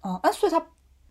[0.03, 0.61] 嗯，哎，所以他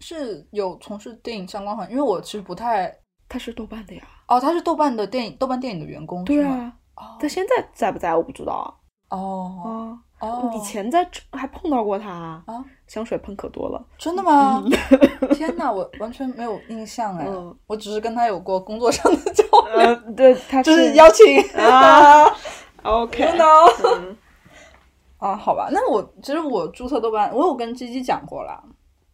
[0.01, 2.95] 是有从事电影相关行业，因为我其实不太
[3.29, 4.03] 他是豆瓣的呀。
[4.29, 8.67] 哦，他是豆瓣的电影豆瓣电影的员工，对，啊，哦他现在在不在我不知道啊。
[9.11, 13.85] 哦啊，哦，以前在还碰到过他啊啊，香水喷可多了。
[13.99, 14.65] 真的吗？
[15.35, 22.25] 天哪，我完全没有印象哎，嗯我只是跟他有过工作上的 交流，呃，对，他就是邀请啊
[22.85, 24.17] OK，you know 嗯
[25.23, 28.61] 啊，好吧，那我其实我注册豆瓣，我有跟鸡鸡讲过啦，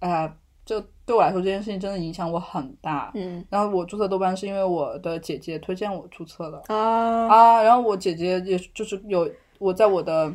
[0.01, 0.27] 呃，
[0.65, 3.11] 就对我来说这件事情真的影响我很大。
[3.15, 3.45] 嗯。
[3.51, 7.29] 然后我注册豆瓣是因为我的姐姐推荐我注册的啊。
[7.29, 10.33] 啊，然后我姐姐也就是有我在我的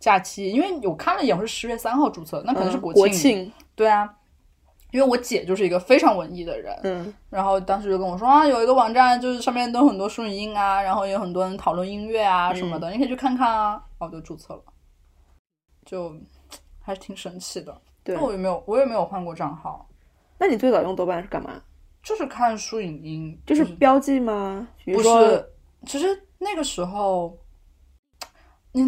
[0.00, 4.12] 假期，因为我看了一眼，我是十月三号注册，那可能是嗯国国庆，对啊，
[4.90, 7.14] 因为我姐就是一个非常文艺的人，嗯。
[7.30, 13.80] 然后当时就跟我说啊，有一个网站，就是上面都有很多书影音啊，然后也有很多人讨论音乐啊什么的，你可以去看看啊。
[13.98, 14.62] 然后我就注册了，
[15.84, 16.14] 就
[16.80, 17.80] 还是挺神奇的。
[18.02, 18.22] 对那。
[18.22, 19.88] 我也没有，我也没有换过账号，
[20.38, 21.62] 那你最早用豆瓣是干嘛？
[22.02, 24.68] 就是看书影音，就是是标记吗？
[24.84, 25.52] 不是？
[25.86, 27.38] 其实那个时候，
[28.72, 28.82] 你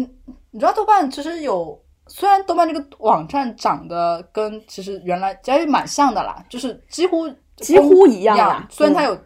[0.51, 1.81] 你知道豆瓣其实有。
[2.07, 9.17] 虽然豆瓣这个网站长得跟其实原来其实蛮像的啦，就是几乎几乎一一样虽然它有，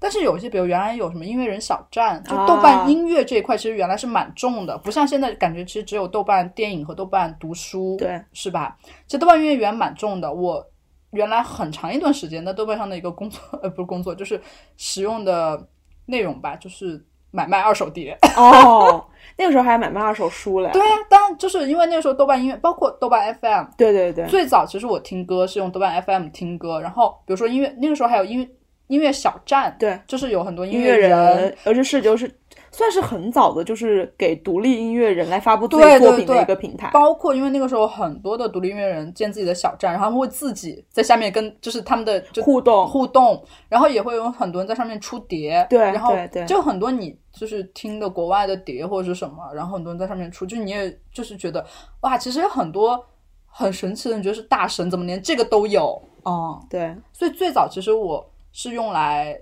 [0.00, 8.76] 但是有一些，比如原来有什么音乐人小站，就啊豆瓣音乐这一块，其实原来是蛮重的，不像现在感觉其实只有豆瓣电影和豆瓣读书，对，是吧？
[9.06, 10.64] 其实豆瓣音乐原来蛮重的，我
[11.10, 14.40] 原来很长一段时间在豆瓣上的一个工作，呃，不是工作，就是
[14.76, 15.66] 使用的
[16.06, 18.16] 内容吧，就是买卖二手碟。
[18.36, 19.04] 哦，
[19.36, 20.70] 那个时候还买卖二手书嘞。
[20.72, 28.48] 对呀、当然就是因为那个时候豆瓣音乐，包括豆瓣 FM，对对对，最早其实我听歌是用豆瓣 FM 听歌，然后比如说音乐，那个时候还有音乐
[28.88, 31.10] 音乐小站，对就是有很多音音乐人。
[31.10, 32.30] 人，而且是就是
[32.70, 36.90] 算是很早的，就是给独立音乐人来发布自己作品的对一个平台。
[36.92, 46.14] 包括因为那个时候很多的独立音乐人建自己的小站，然后他们会自己在下面跟就是他们的就互动互动，然后也会有很多人在上面出碟，对然后
[46.46, 51.64] 就很多你就是听的国外的碟或者是什么，然后很多人在上面出，就你也就是觉得
[52.00, 53.04] 哇，其实有很多
[53.46, 56.00] 很神奇的，你觉得是大神，怎么连这个都有？
[56.24, 59.38] 嗯，对，所以最早其实我是用来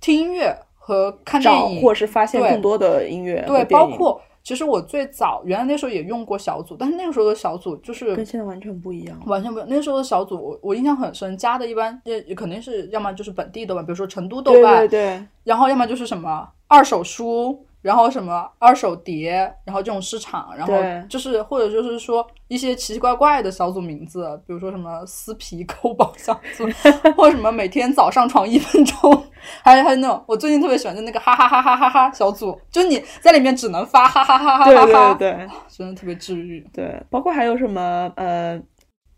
[0.00, 9.18] 听音乐和看电影，或是发现更多的音乐和对，包括其实我最早原来那时候也用过小组，但是那个时候的小组就是跟现在完全不一样。
[9.24, 9.66] 完全不一样。
[9.70, 20.72] 那个时候的小组，我我印象很深，加的一般也也肯定是要么就是本地的吧，比如说成都豆对瓣，对对，然后要么就是什么二手书，然后什么二手碟，然后这种市场，然后
[21.06, 26.64] 就是或者就是说一些奇奇怪怪的小组名字，比如说什么撕皮抠宝小组，
[27.14, 29.24] 或者什么每天早上床一分钟，
[29.62, 36.66] 还有还有那种我最近特别喜欢的那个哈哈哈哈哈哈小组，就你在里面只能发哈哈哈哈哈哈哈，对对真的特别治愈。
[36.72, 38.58] 对，包括还有什么呃，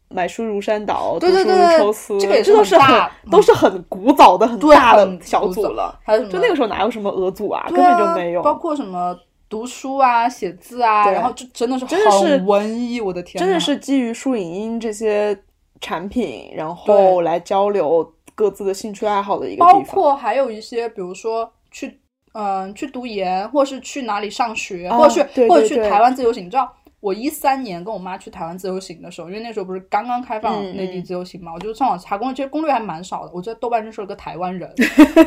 [0.08, 5.98] 买书如山倒，对对读书对抽丝，这个也是都是很大都是很古早的、很对大的小组了。
[6.04, 8.42] 还有就那个时候哪有什么俄组啊，根本就没有。
[8.42, 9.16] 包括什么
[9.48, 15.36] 读书啊、写字啊，然后就真的是真的是文艺，我的天，真的是基于书影音这些
[15.80, 19.94] 产品，然后来交流各自的兴趣爱好的一个包地方。
[19.94, 22.00] 括还有一些，比如说去
[22.38, 26.70] 嗯、去读研，或是去哪里上学，啊或者去或者去台湾自由行，你知道。
[27.06, 31.04] 我一三年跟我妈去台湾自由行的时候，因为那时候不是刚刚开放嗯内地嗯。
[31.04, 33.30] 自由行嘛，我就上网查攻略，其实攻略还蛮少的。
[33.32, 34.68] 我在豆瓣认识了个台湾人，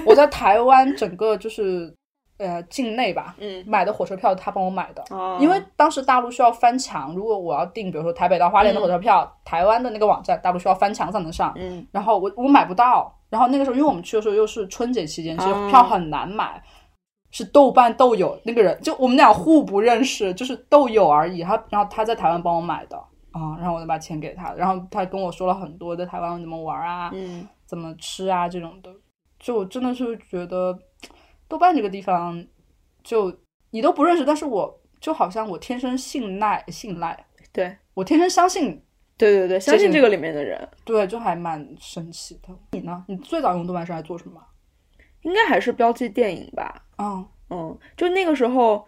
[0.06, 1.96] 我在台湾整个就是
[2.38, 3.64] 呃境内吧，嗯。
[3.66, 11.88] 买的火车票他帮我买的，啊因为当时大陆需要翻墙，如果我要订，比如说台北到花莲的火车票，台湾的那个网站大陆需要翻墙才能上，嗯。
[11.94, 16.62] 然后我我买不到，然后那个时候因为我们去的时候又是春节期间，其实啊票很难买。
[17.32, 21.44] 是豆瓣豆友那个人，就我们俩互不认识，就是豆友而已。
[21.44, 22.98] 他然后他在台湾帮我买的
[23.32, 28.92] 啊，然后我就把钱给他，然后他跟我说了很多在台湾怎么玩啊，嗯怎么吃啊这种的，
[29.40, 30.78] 就我真的是觉得
[31.48, 32.44] 豆瓣这个地方，
[33.04, 33.32] 就
[33.70, 38.82] 你都不认识，但是我就好像我天生信赖信赖，对我天生相信，
[39.18, 42.50] 对对对，相信这个里面的人，对，就还蛮神奇的。
[42.72, 43.06] 你呢？
[43.08, 44.42] 你最早用豆瓣是来做什么？
[45.22, 46.84] 应该还是标记电影吧。
[47.00, 48.86] 嗯嗯，就那个时候，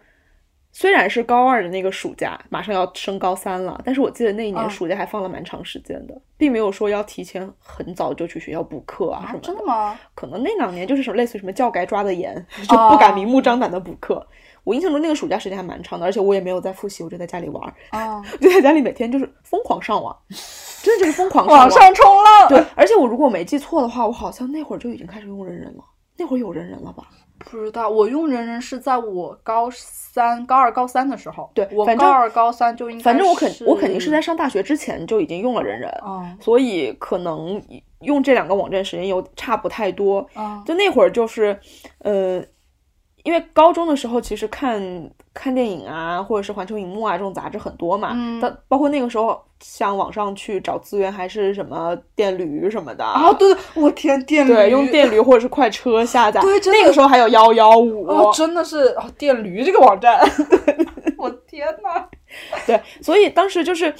[0.70, 9.98] 虽然是高二的那个暑假，马上要升高三了，但是我记得那一年嗯暑假还放了蛮长时间的，并没有说要提前很早就去学校补课啊什么真的吗？
[10.14, 12.34] 可能那两年就是什么类似于什么教改抓的严，
[12.68, 14.24] 就不敢明目张胆的补课。
[14.64, 20.16] 我印象中那个暑假时间还蛮长的，而且我也没有在复习，我就在家里玩儿，啊， 就在家里每天就是疯狂上网，
[20.84, 22.48] 真的就是疯狂上往上冲浪。
[22.48, 25.82] 对，而且我如果没记错的话，我好像那会儿就已经开始用人人了，
[26.16, 27.08] 那会儿有人人了吧？
[27.50, 31.50] 不知道，我用人人是在我高三、高二、高三的时候。
[31.54, 37.62] 对我高二、高三就应该反正我肯我肯定是在上大学之前就已经用了人人，嗯所以可能
[38.00, 40.26] 用这两个网站时间又差不太多。
[40.34, 41.58] 嗯就那会儿就是，
[41.98, 42.42] 呃，
[43.22, 53.04] 因为高中的时候其实看看电影啊，或者是环球影幕啊这种杂志很多嘛，嗯但包括那个时候像网上去找资源还是什么电驴什么的。
[53.04, 56.40] 啊，对对，我天，电驴对，用电驴或者是快车下载。
[56.40, 58.06] 对那个时候还有幺幺五。
[58.06, 60.20] 哦，真的是哦，电驴这个网站，
[61.16, 62.08] 我天呐。
[62.66, 63.94] 对，所以当时就是，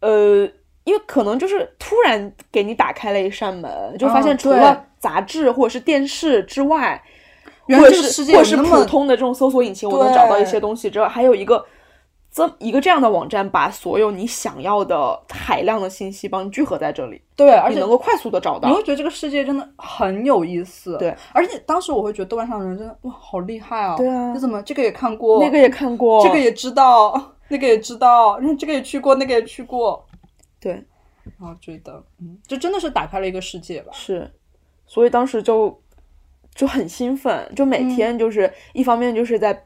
[0.00, 0.46] 呃，
[0.84, 7.02] 因为可能就是突然给你打开了一扇门，就发现除了杂志或者是电视之外，
[7.66, 11.64] 原或者是来这个世界或者是普通的这种搜索引擎，我能找到一些东西之外，还有一个。
[12.28, 18.82] 这一个这样的网站，把所有你想要的海量的信息帮你聚合在这里，对，而且能够快速的找到你会。
[18.82, 20.98] 觉得这个世界真的很有意思。
[20.98, 23.96] 对，而且当时我会觉得豆瓣上的人真的哇，好厉害啊！
[23.96, 30.04] 对啊你怎么这个也看过，那个也看过，这个也知道，那个也知道，然后这个也去过，那个也去过，
[30.60, 30.72] 对，
[31.38, 33.92] 然后觉得嗯，就真的是打开了一个世界吧。
[33.94, 34.30] 是，
[34.86, 35.74] 所以当时就
[36.56, 39.64] 就很兴奋，就每嗯天就是、一方面就是在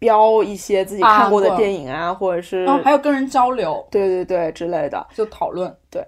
[0.00, 6.02] 标一些自己啊看过的电影啊，或者是哦还有跟人交流，对对对之类的，就讨论对。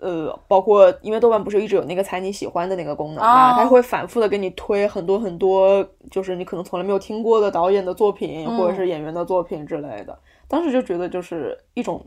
[0.00, 10.18] 呃，包括因为豆瓣不是一直有那个猜你喜欢的那个功能嘛，啊它会反复的给你推很多很多，就是你可能从来没有听过的导演的作品、嗯或者是演员的作品之类的。
[10.46, 12.04] 当时就觉得就是一种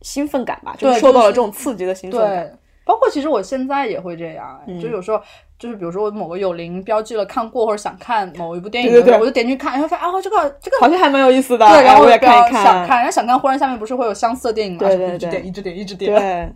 [0.00, 2.58] 兴奋感吧，就受到了这种刺激的兴奋感。
[2.82, 5.20] 对，包括其实我现在也会这样，就有时候
[5.58, 14.80] 就是比如说我某个有灵标记了看过或者想看某一部电影，对对对我就点进去看，然后发现啊这个这个好像还蛮有意思的，对，然然后我也看一看想看，然后想看，忽然下面不是会有相似的电影吗？
[14.80, 16.14] 对对对一直点，一直点，一直点。
[16.14, 16.52] 对，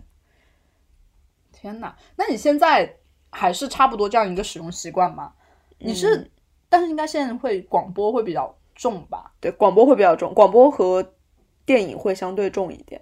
[1.51, 2.95] 天哪，那你现在
[3.31, 5.31] 还是差不多这样一个使用习惯吗？
[5.79, 6.29] 你是，嗯
[6.69, 9.31] 但是应该现在会广播会比较重吧？
[9.39, 11.13] 对，广播会比较重，广播和
[11.65, 13.01] 电影会相对重一点。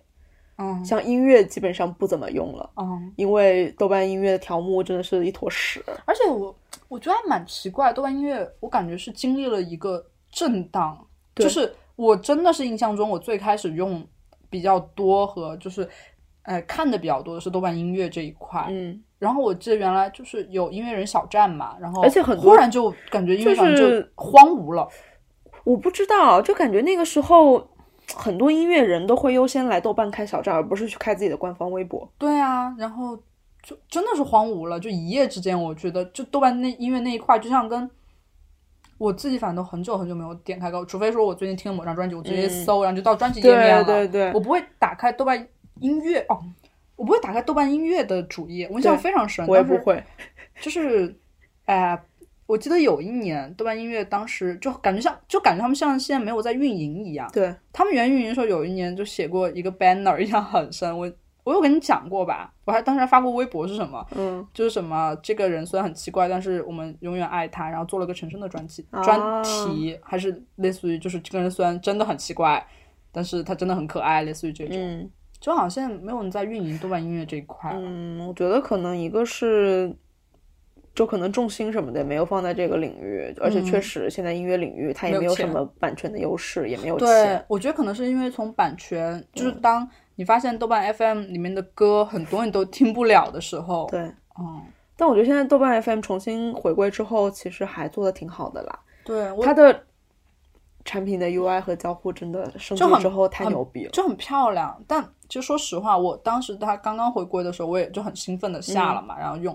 [0.57, 5.83] 嗯像音乐基本上不怎么用了，嗯，因为豆瓣音乐的条目真的是一坨屎。
[6.05, 6.55] 而且我
[6.87, 10.97] 我觉得还蛮奇怪，豆瓣音乐我感觉是经历了一个震荡，
[11.35, 14.05] 就是我真的是印象中我最开始用
[14.49, 15.87] 比较多和就是。
[16.47, 24.87] 呃，看的比较多的是豆瓣音乐这一块，嗯，然后我记得原来就是有音乐人小站嘛，然后而且很多忽然就感觉音乐上就就是荒芜了，
[25.63, 27.67] 我不知道，就感觉那个时候
[28.13, 32.07] 很多音乐人都会优先来豆瓣开小站，而不是去开自己的官方微博。
[32.17, 33.17] 对啊，然后
[33.63, 37.89] 就真的是荒芜了，就一夜之间，我觉得就豆瓣那音乐那一块，就像跟
[38.97, 45.47] 我自己反正都很久很久没有点开过，除非说我最近听了某张专辑，我直接搜，然后就到专辑页面了，嗯对对对我不会打开豆瓣
[45.79, 46.39] 音乐哦，
[46.95, 50.01] 我不会打开豆瓣音乐的主页，我印象非常深，我也不会。
[50.61, 51.13] 就是，
[51.65, 51.99] 呃，
[52.47, 57.29] 我记得有一年豆瓣音乐当时就感觉像，就感觉他们像现在没有在运营一样。
[57.33, 60.95] 对，他们原运营的时候，有一年就写过一个 banner，印象很深。
[60.97, 61.11] 我
[61.43, 62.53] 我有跟你讲过吧？
[62.65, 64.05] 我还当时还发过微博是什么？
[64.15, 67.69] 嗯，就是什么这个人虽然很奇怪，但是我们永远爱他。
[67.69, 72.65] 然后做了个陈升的专辑、啊专题，还是类似于就是这个人虽然真的很奇怪，
[73.11, 74.75] 但是他真的很可爱，类似于这种。
[74.77, 77.79] 嗯就好像现在没有人在运营豆瓣音乐这一块了。
[77.79, 79.93] 嗯，我觉得可能一个是，
[80.95, 93.99] 就可能重心什么的也没有放在这个领域，而且确实现在音乐领域它也嗯没有什么版权的优势，也没有对钱。，我觉得可能是因为从版权，就是当你发现豆瓣 FM 里面的歌很多你都听不了的时候，对，
[94.39, 94.61] 嗯，
[94.95, 98.79] 但我觉得现在豆瓣 FM 重新回归之后，其实还做的挺好的啦。
[99.03, 99.83] 对，它的
[100.85, 103.91] 产品的 UI 和交互真的升级之后太牛逼了。
[103.91, 104.81] 就很漂亮。
[104.87, 109.53] 但其实说实话，我当时它刚刚回归的时候，我也就很兴奋的下了嘛，然后用。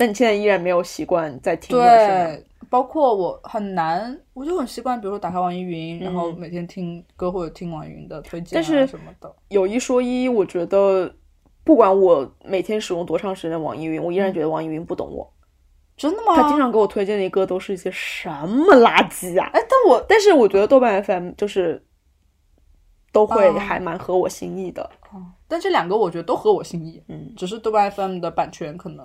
[0.00, 1.76] 但你现在依然没有习惯在听？
[1.76, 9.30] 对，包括我很难，我就很习惯，比如说打开网易云，然后每天听歌或者听网易云的推荐、啊、但是什么的。
[9.48, 11.14] 有一说一，我觉得
[11.64, 15.30] 不管我每天使用多长时间的网易云，我依然觉得网易云不懂我。
[15.98, 16.34] 真的吗？
[16.34, 19.50] 他经常给我推荐的歌都是一些什么垃圾啊！
[19.52, 21.84] 哎，但我但是我觉得豆瓣 FM 就是
[23.12, 24.82] 都会哦还蛮合我心意的。
[25.12, 29.04] 哦但这两个我觉得都合我心意，嗯，只是豆瓣 FM 的版权可能，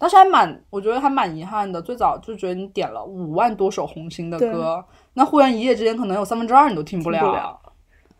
[0.00, 1.80] 但是还蛮，我觉得还蛮遗憾的。
[1.82, 4.82] 最早就觉得你点了五万多首红星的歌，
[5.12, 7.20] 那忽然一夜之间可能有三分之二你都听不了。
[7.20, 7.60] 不了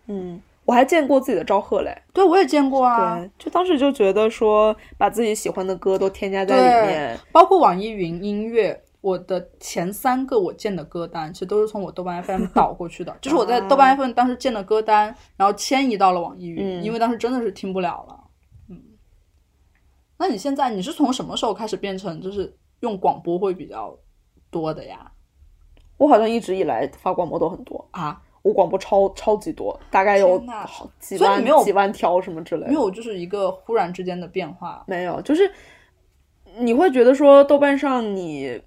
[0.09, 1.97] 嗯，我还见过自己的赵赫嘞。
[2.13, 7.19] 对，我也见过啊，对，就当时就觉得说，把自己喜欢的歌都添加在里面。
[7.33, 8.83] 包括网易云音乐。
[9.03, 15.07] 我的前三个我建的歌单，其实都是从我豆瓣 FM 导过去的，就是我在豆瓣 FM 当时建的歌单，
[15.39, 18.20] 然后迁移到了网易云，嗯因为当时真的是听不了了。
[20.21, 23.97] 嗯，那你现在你是从什么时候开始变成就是用广播会比较
[24.51, 25.11] 多的呀？
[25.97, 32.69] 我好像一直以来发广播都很多，啊，我广播超超级多，大概有好几万几万条什么之类的。
[32.69, 34.85] 没有，就是一个忽然之间的变化。
[34.87, 35.51] 没有，就是
[36.59, 38.61] 你会觉得说豆瓣上你，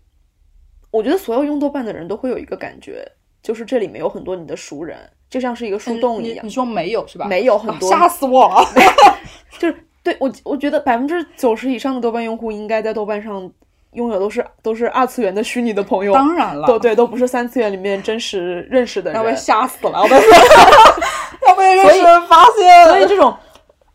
[0.91, 3.03] 我觉得所有用豆瓣的人都会有一个感觉，
[3.41, 7.25] 就是这里面有很多你的熟人，就像是一个树洞一样你你，说没有是吧？
[7.25, 8.63] 没有很多，吓死我了！
[9.57, 13.49] 就是对我我觉得百分之九十以上的豆瓣用户应该在豆瓣上
[13.93, 20.15] 拥有都是都是二次元的虚拟的朋友，当然了，都对，都不是三次元里面真实认识的人要被，吓死了，要被
[21.47, 22.85] 要被认识人发现。
[22.87, 23.33] 所以这种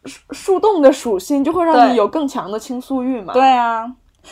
[0.05, 3.35] 树树洞的属性就会让你有更强的倾诉欲嘛。
[3.35, 3.85] 对啊，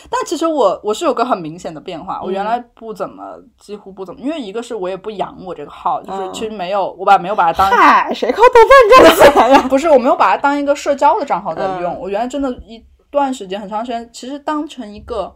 [0.09, 8.59] 但其实我我是有个很明显的变化，我原嗯来不怎么，几乎不怎么，因为一个是我也不养我这个号，就是嗯其实没有，我把没有把它当嗨，谁靠豆
[9.03, 9.61] 瓣赚钱呀？
[9.69, 15.35] 不是我没有把它当一个社交的账号在用，嗯我原来真的一段时间很长时间，其实当成一个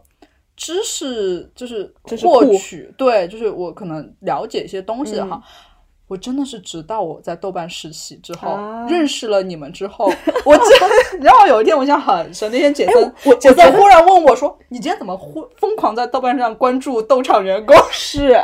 [0.56, 1.92] 知识就是
[2.22, 5.36] 获取，对，就是我可能了解一些东西的哈。
[5.36, 5.42] 嗯
[6.12, 10.12] 我真的是直到我在豆瓣实习之后，啊认识了你们之后，
[10.44, 10.66] 我真
[11.16, 18.38] 你知道有一天我印象很深，那天杰森、哎我杰我觉得森忽然问我说：“你今天怎么忽疯狂在豆瓣上关注斗场员工 是，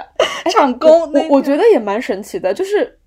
[0.51, 2.99] 场工？”我我觉得也蛮神奇的，就是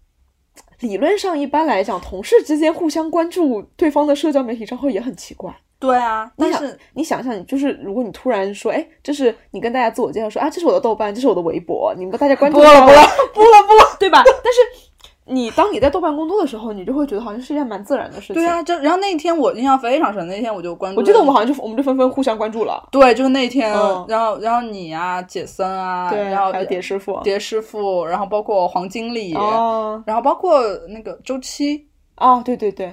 [0.82, 5.51] 理论上一般来讲，同事之间互相关注对方的社交媒体账号也很奇怪。
[5.82, 13.01] 对啊，但是你想想，就是如果你突然说，哎，这是你跟大家自我介绍说啊，这是我的豆瓣，这是我的微博，你们大家关注不了不了
[13.34, 14.21] 不了不了，对吧？
[14.43, 14.91] 但是
[15.25, 18.36] 你当你在豆瓣工作的时候，你就会觉得好像是一件蛮自然的事情。
[18.36, 22.88] 对，啊，就然后那一天我印象非常深，那天我就关注，我记得我们好像就我们就纷纷互相关注了。
[22.91, 27.19] 对，就是那天，嗯然后然后你啊，杰森啊，对，然后还有蝶师傅。
[27.23, 32.91] 蝶师傅，然后包括黄经理，哦然后包括那个周期，哦，对对对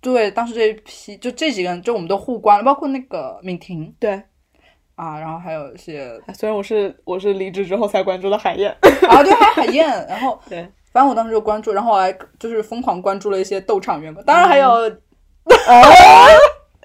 [0.00, 3.94] 对，当时这一批就这几个人，就我们都互关了，包括那个敏婷。
[3.98, 4.22] 对。
[4.96, 8.70] 啊，然后还有一些虽然我是我是离职之后才关注的海燕，
[9.08, 10.58] 啊，对，还有海燕，然后 对，
[10.92, 14.68] 反正我当时就关注，然后我还就是疯狂关注了一些斗场员工，当然还有、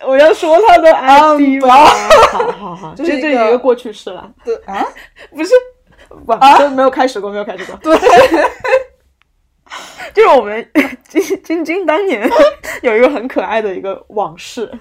[0.07, 1.76] 我要说他的 ID 嗯不吗？
[2.32, 4.82] 好好好，就是这这一个过去式了，对啊，
[5.32, 5.53] 不是
[6.26, 7.76] 不就没有开始过，没有开始过。
[7.84, 7.99] 对，
[10.14, 10.72] 就是我们
[11.08, 12.30] 晶晶晶当年
[12.84, 14.72] 有一个很可爱的一个往事，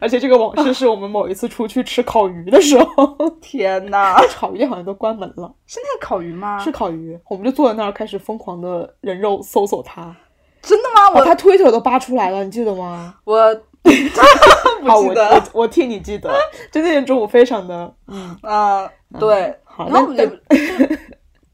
[0.00, 6.58] 而且这个往事是我们某一次出去吃烤鱼的时候， 天哪， 烤鱼店好像都关门了，是那个烤鱼吗？
[6.58, 10.14] 是烤鱼，我们就坐在那儿开始疯狂的人肉搜索它，
[10.62, 11.08] 真的吗？
[11.10, 13.14] 哦，我他推特都扒出来了，你记得吗？
[13.24, 13.36] 我
[14.86, 16.32] 好，我记得我我替你记得，
[16.70, 20.30] 就那天中午非常的嗯，啊、对，好，那也，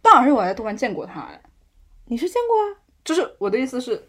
[0.03, 1.41] 但好像我在豆瓣见过他，哎，
[2.07, 2.65] 你是见过啊？
[3.05, 4.03] 就是我的意思是，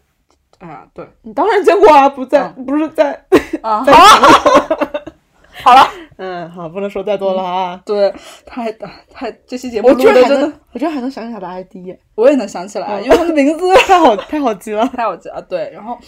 [0.58, 3.24] 哎呀，对你当然见过啊，不在、嗯不是在
[3.62, 3.84] 啊，
[5.62, 5.86] 好了，
[6.16, 7.82] 嗯，好，不能说再多了啊。
[7.84, 8.12] 对，
[8.46, 11.76] 太太这期节目我居然还录的真的能，，我居然还能想起他的 ID，
[12.14, 14.86] 我也能想起来，因为他的名字 太好太好记了。
[14.96, 15.42] 太好记了。
[15.42, 15.98] 对，然后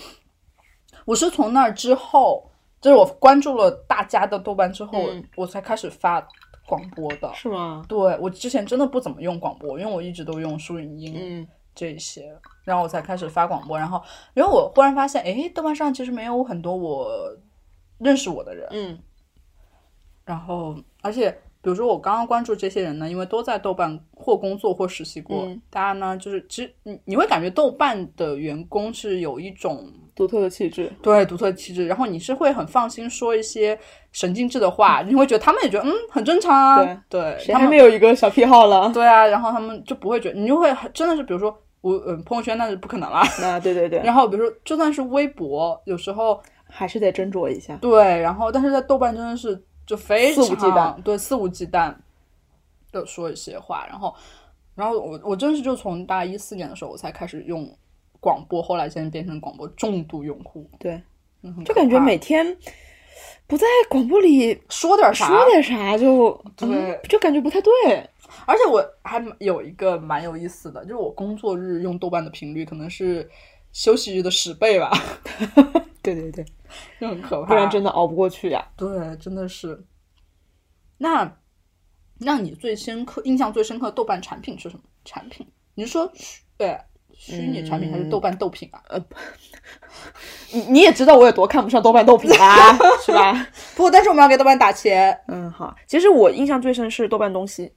[1.04, 6.26] 我是从那儿之后，就是我关注了大家的豆瓣之后，嗯我才开始发
[6.66, 7.30] 广播的。
[7.34, 7.84] 是吗？
[7.88, 13.78] 对我之前真的不怎么用广播，因为我一直都用书影音嗯这些，然后我才开始发广播。
[13.78, 14.02] 然后，
[14.34, 17.10] 然后我忽然发现，哎，豆瓣上其实没有很多我
[17.98, 18.68] 认识我的人。
[18.70, 18.98] 嗯
[20.24, 30.92] 然后，而且比如说我刚刚关注这些人呢，因为都在豆瓣或工作或实习过，嗯大家呢就是其实你你会感觉豆瓣的员工是有一种独特的气质。
[31.00, 33.78] 对独特的气质，然后你是会很放心说一些
[34.10, 38.90] 神经质的话，你会觉得他们也觉得嗯很正常啊，对他们没有一个小癖好了？
[38.92, 47.76] 对啊，然后他们就不会觉得你就会很真的是比如说我嗯朋友圈那是不可能啦，啊，对对对，然后比如说就算是微博，有时候还是得斟酌一下。
[47.76, 49.62] 对，然后但是在豆瓣真的是
[49.92, 51.94] 就非常肆无忌惮，对，肆无忌惮
[52.90, 54.14] 的说一些话，然后，
[54.74, 57.70] 然后我我真是就从大一四年的时候我才开始用
[58.18, 60.98] 广播，后来现在变成广播重度用户，对，
[61.42, 62.56] 嗯就感觉每天
[63.46, 67.70] 不在广播里说点啥，说点啥就对嗯就感觉不太对。
[68.46, 73.28] 而且我还有一个蛮有意思的，就是我工作日用豆瓣的频率可能是
[73.72, 74.90] 休息日的十倍吧，
[76.02, 76.44] 对对对，
[77.00, 78.64] 就很可怕，不然真的熬不过去呀。
[78.76, 79.84] 对，真的是。
[80.98, 81.36] 那
[82.18, 85.46] 让你最深刻、印象最深刻的豆瓣产品是什么产品？
[85.74, 86.78] 你是说虚对
[87.14, 88.80] 虚拟产品还是豆瓣豆品啊？
[88.90, 89.04] 呃
[90.52, 93.46] 你你也知道我有多看不上豆瓣豆品啦，是吧？
[93.74, 95.74] 不，但是我们要给豆瓣打钱嗯，好。
[95.86, 97.72] 其实我印象最深是豆瓣东西，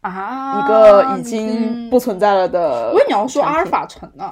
[0.00, 2.90] 啊一个已经不存在了的。
[2.92, 3.66] 我以为你要说阿尔。
[3.66, 4.30] 法城呢。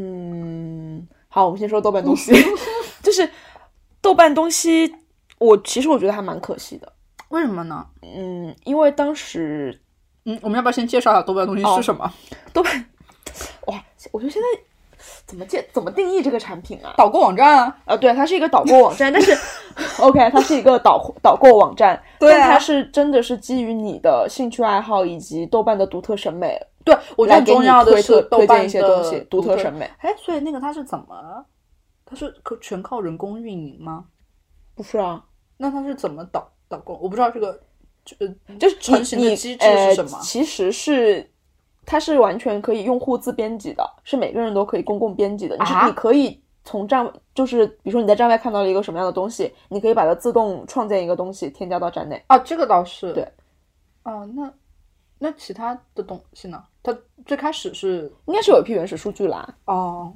[0.00, 2.32] 嗯，好，我们先说豆瓣东西，
[3.02, 3.28] 就是
[4.00, 4.94] 豆瓣东西，
[5.38, 6.92] 我其实我觉得还蛮可惜的。
[7.30, 7.84] 为什么呢？
[8.02, 9.80] 嗯，因为当时
[10.24, 12.12] 嗯，我们要不要先介绍一下豆瓣东西是什么？
[12.52, 12.86] 豆瓣，
[13.66, 14.60] 哇，我觉得现在
[15.26, 16.94] 怎么建怎么定义这个产品啊？
[16.96, 19.36] 导购网站啊，呃，对，它是一个导购网站，但是
[20.00, 29.72] OK，它是一个导导购网站，对啊但它是真的是基于你的兴趣爱好以及豆瓣的独特审美，对我觉得很来给你重要的是豆瓣一些的东西，独特审。
[29.72, 29.90] 美。
[29.98, 31.44] 哎，所以那个它是怎么？
[32.04, 34.06] 它是可全靠人工运营吗？
[34.74, 35.22] 不是啊，
[35.58, 36.94] 那它是怎么导导购？
[36.94, 37.60] 我不知道这个，
[38.18, 40.22] 呃，就是成型的机制是什么呃？
[40.22, 41.30] 其实是
[41.90, 45.56] 它是完全可以用户自编辑的，是每个人都可以公共编辑的。
[45.56, 52.22] 你是啊你可以从站就是比如说你在站外看到了一个什么样的东西，你可以把它自动创建一个东西添加到站内。
[52.26, 53.26] 啊，这个倒是对。
[54.02, 54.52] 哦，那
[55.18, 56.62] 那其他的东西呢？
[56.82, 60.12] 它最开始是应该是有一批原始数据啦，哦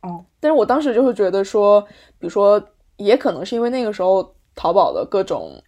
[0.00, 1.82] 哦但是我当时就会觉得说，
[2.18, 2.58] 比如说，
[2.96, 5.62] 也可能是因为那个时候淘宝的各种。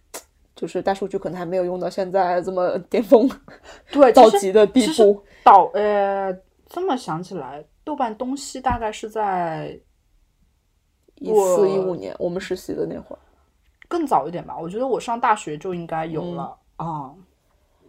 [0.55, 3.29] 就是大数据可能还没有用到现在这么巅峰
[3.91, 5.21] 对，到极的地步。
[5.43, 6.31] 导呃，
[6.67, 9.77] 这么想起来，豆瓣东西大概是在
[11.15, 13.19] 一四一五年我们实习的那会儿，
[13.87, 14.57] 更早一点吧。
[14.57, 17.13] 我觉得我上大学就应该有了啊、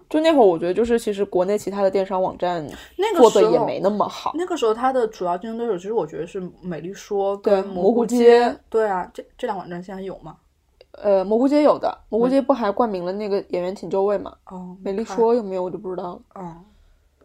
[0.08, 2.64] 就那会儿，我觉得就是其实国内其他的电商网站
[2.96, 4.32] 那个时候做的也没那么好。
[4.34, 8.56] 那个时候它的主要竞争对手，其实我觉得是美丽说跟蘑菇菇街。
[8.68, 10.36] 对啊，这这两网站现在有吗？
[11.02, 14.34] 呃，蘑菇街有的，蘑菇街不还冠名了那个演员请就位嘛？
[14.46, 16.20] 哦，美丽说有没有我就不知道了。
[16.34, 16.56] 哦，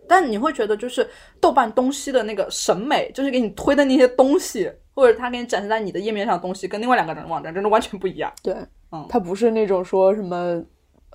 [0.07, 1.09] 但你会觉得就是
[1.39, 8.31] 豆瓣东西的那个审美，就是给你推的那些东西，或者他给你展示在你的页面上的东西，跟另外两个人网站真的完全不一样。
[8.43, 8.53] 对，
[8.91, 10.61] 嗯它不是那种说什么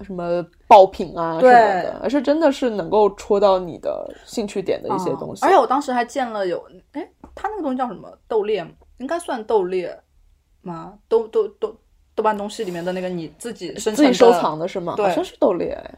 [0.02, 5.44] 什么爆品啊什么的，而是真的是能够戳到你的兴趣点的一些东西。
[5.44, 8.10] 而且我当时还见了有，哎，他那个东西叫什么？
[8.26, 9.94] 豆猎，应该算豆猎
[10.62, 10.98] 吗？
[11.06, 11.76] 豆豆豆
[12.16, 14.94] 豆瓣东西里面的那个你自己自己收藏的是吗？
[14.96, 15.94] 对好像是豆猎，哎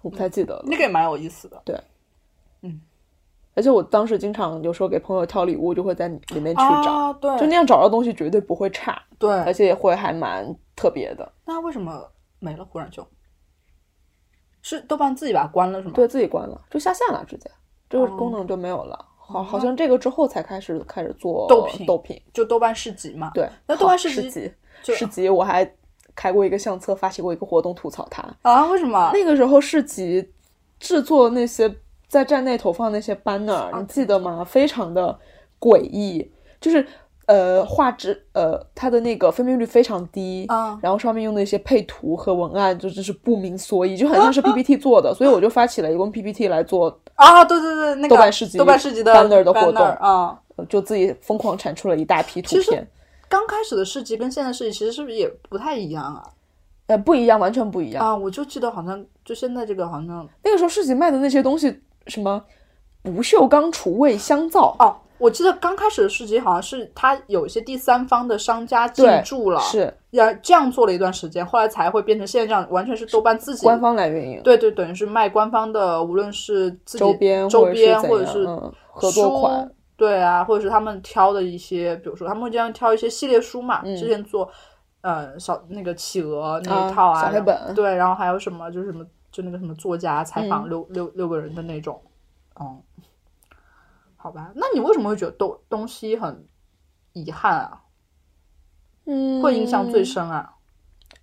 [0.00, 0.64] 我不太记得了。
[0.66, 1.60] 那个也蛮有意思的。
[1.64, 1.78] 对，
[2.62, 2.80] 嗯
[3.54, 9.52] 而且我当时经常有时候给朋友挑礼物，就会在里面去找，啊，对，就那样找到东西绝对不会差，对而。
[9.52, 11.30] 且也会还蛮特别的。
[11.44, 12.64] 那为什么没了？
[12.64, 13.06] 忽然就
[14.62, 15.92] 是豆瓣自己把它关了是吗？
[15.94, 17.50] 对自己关了，就下线了，直接
[17.90, 19.04] 这个哦功能就没有了。
[19.18, 22.20] 好，好像这个之后才开始开始做豆品豆品。
[22.32, 23.30] 就豆瓣市集嘛。
[23.34, 24.50] 对，那豆瓣市集
[24.82, 25.70] 市集，我还
[26.14, 28.22] 开过一个相册，发起过一个活动吐槽他。
[28.42, 28.66] 啊？
[28.66, 29.10] 为什么？
[29.12, 30.30] 那个时候市集
[30.80, 31.72] 制作那些
[32.08, 34.44] 在站内投放那些 banner，、啊你记得吗？
[34.44, 35.18] 非常的
[35.60, 36.30] 诡异，
[36.60, 36.84] 就是
[37.26, 52.86] 呃画质呃它的那个分辨率非常低，啊然后上面用的一些配图和文案就真是不明所以，就很像是 PPT 做的，所以我就发起了一个 PPT 来做，啊，对对对，那个豆瓣市集豆瓣市集的 banner 的活动啊，呃就自己疯狂产出了一大批图其实片。
[53.32, 56.22] 刚开始的市集跟现在市集其实是不是也不太一样啊？
[56.88, 58.04] 呃，不一样，完全不一样。
[58.04, 62.44] 啊，我就记得好像就现在这个好像那个时候市集卖的那些东西，什么
[63.02, 78.46] 不锈钢厨卫香皂，哦，我记得刚开始的市集好像是它有一些第三方的商家进驻了，是要这样做了一段时间，后来才会变成现在这样，完全是豆瓣自己官方来运营，对对，等于是卖官方的，无论是自己周边周边或或者是
[78.90, 84.50] 合作款书，对啊，或者是他们挑的一些，比如说他们会经常挑一些系列书嘛，之前做
[85.02, 92.00] 呃小那个企鹅那一套啊，小本对，然后还有什么就是什么就那个什么作家采访嗯六、六六个人的那种，
[92.60, 92.82] 嗯，
[94.16, 96.46] 好吧，那你为什么会觉得东东西很
[97.12, 97.82] 遗憾啊？
[99.04, 100.54] 嗯，会印象最深啊？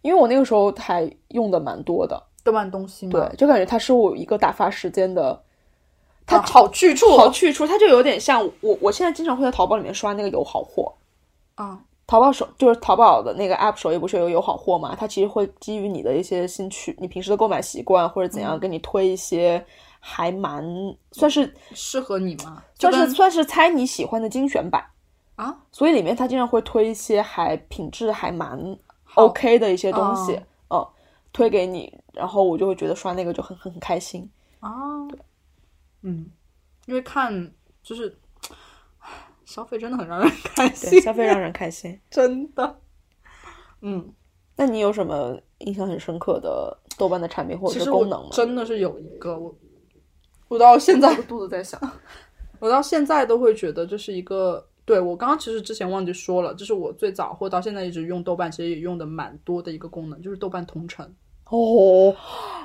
[0.02, 3.12] 因为我那个时候还用的蛮多的，动漫东西嘛？
[3.12, 5.44] 对，就感觉它是我一个打发时间的，
[6.30, 10.94] 它啊好去处，好去处，它就有点像我，我现在经常会在淘宝里面刷那个有好货。
[11.56, 14.96] 啊，淘宝首就是淘宝的那个 app 首页不是有有好货嘛？
[14.96, 19.66] 它其实会基于你的一些兴趣、你平时的购买习惯或者怎样，给你推一些
[20.00, 20.64] 还蛮
[21.12, 22.64] 算是适合你吗？
[22.78, 24.86] 就是算是猜你喜欢的精选版。
[25.36, 28.78] 啊，所以里面它经常会推一些还品质还蛮
[29.16, 30.88] OK 的一些东西，哦嗯，
[31.32, 34.30] 推给你，然后我就会觉得刷那个就很很很开心。
[34.60, 34.70] 啊，
[36.02, 36.30] 嗯，
[36.86, 37.52] 因为看
[37.84, 38.18] 就是
[39.00, 39.10] 唉
[39.46, 42.00] 消费真的很让人开对，心，消费让人开心。
[42.10, 42.80] 真的。
[43.82, 44.14] 嗯，
[44.56, 48.30] 那你有什么印象很深刻的豆瓣的产品或者是功能吗？
[48.32, 49.56] 真的是有一个我，
[50.48, 51.80] 我到现在肚子在想。
[52.60, 54.66] 我到现在都会觉得这是一个。
[54.86, 61.08] 对我刚刚其实之前忘记说了，这是我最早或到现在一直用豆瓣，其实也用的蛮多的一个功能，就是豆瓣同城。
[61.50, 62.16] 哦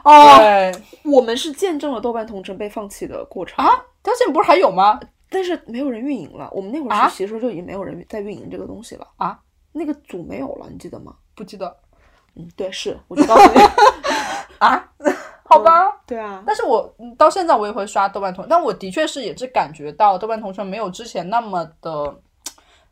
[0.05, 0.73] 哦，对。
[1.05, 3.65] 我们是见证了豆瓣同城被放弃的过程。
[3.65, 3.71] 啊，
[4.03, 5.01] 它现在不是还有吗？
[5.31, 6.49] 但是没有人运营了。
[6.53, 7.03] 我们那会啊？
[7.05, 9.07] 儿实习的时候就已经没有人在运营这个东西了。
[9.17, 9.39] 啊，
[9.73, 11.15] 那个组没有了，你记得吗？
[11.35, 11.75] 不记得。
[12.37, 13.61] 嗯，对，是，我就告诉你，
[14.59, 14.91] 啊？
[15.47, 22.17] 好吧，对啊，但是我嗯到现在我也会刷豆瓣同，但我的确是也是感觉到豆瓣同城没有之前那么的，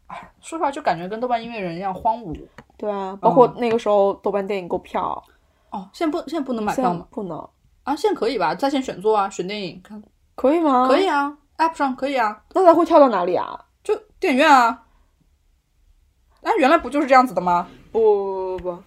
[0.07, 2.37] 哎，说实话就感觉跟豆瓣音乐人一样荒芜。
[2.77, 5.21] 对啊，包括那个时候豆瓣电影购票，
[5.73, 7.07] 哦，现在不现在不能买现票吗？
[7.11, 7.37] 不能，
[7.83, 8.55] 啊，现在可以吧？
[8.55, 10.01] 在线选座啊，选电影看
[10.35, 10.87] 可以吗？
[10.87, 13.67] 可以，啊，App 上可以啊，那它会跳到哪里啊？
[13.83, 14.87] 就电影院啊。
[16.43, 17.69] 那、原来不就是这样子的吗？
[17.91, 18.83] 不不不不，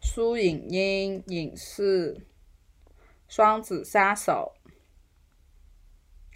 [0.00, 2.26] 苏影音、影视、
[3.28, 4.52] 双子杀手，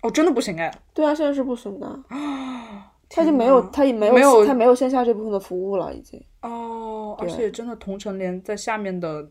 [0.03, 0.73] 哦，真的不行哎。
[0.93, 2.01] 对啊，现在是不行的。
[3.15, 6.21] 它就没有，它也没有，没有它没有线下这部分的服务了，已经。
[6.43, 9.25] 哦，而且真的同城连在下面的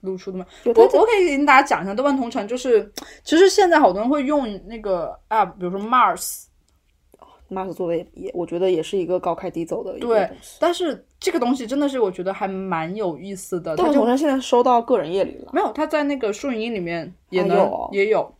[0.00, 0.46] 露出的吗？
[0.64, 2.90] 对，我我可以跟大家讲一下豆瓣同城，就是
[3.22, 10.30] 其实现在好多人会用那个 app，比如说 Mars，Mars 做的也也，我觉得也是一个高开低走的一个对。
[10.58, 15.50] 但是这个东西真的是我觉得还蛮有意思的，豆瓣同城现在收到个人页里了。
[15.52, 18.34] 没有，它在那个树影音里面也能、也有，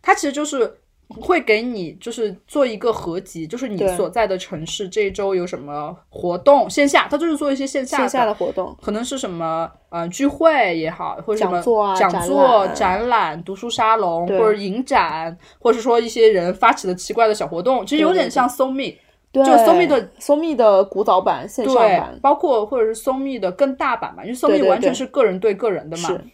[0.00, 0.72] 它其实就是
[1.20, 12.74] 会给你就是做一个合集，就是你所在的城市这一周有什么活动，线下它就是做一些线下线下的活动，可能是什么呃聚会也好，或者什么讲座啊展讲座、览。
[12.74, 18.92] 展览、读书沙龙，或者影展，或者说一些人发起的奇怪的小活动，其实有点像 So Me，
[19.32, 26.08] 对，就 SoMe 的 SoMe 的古早版、线上对版，，包括或者是 So Me 的更大版嘛，因为 So Me 完全是个人对个人的嘛。
[26.08, 26.24] 是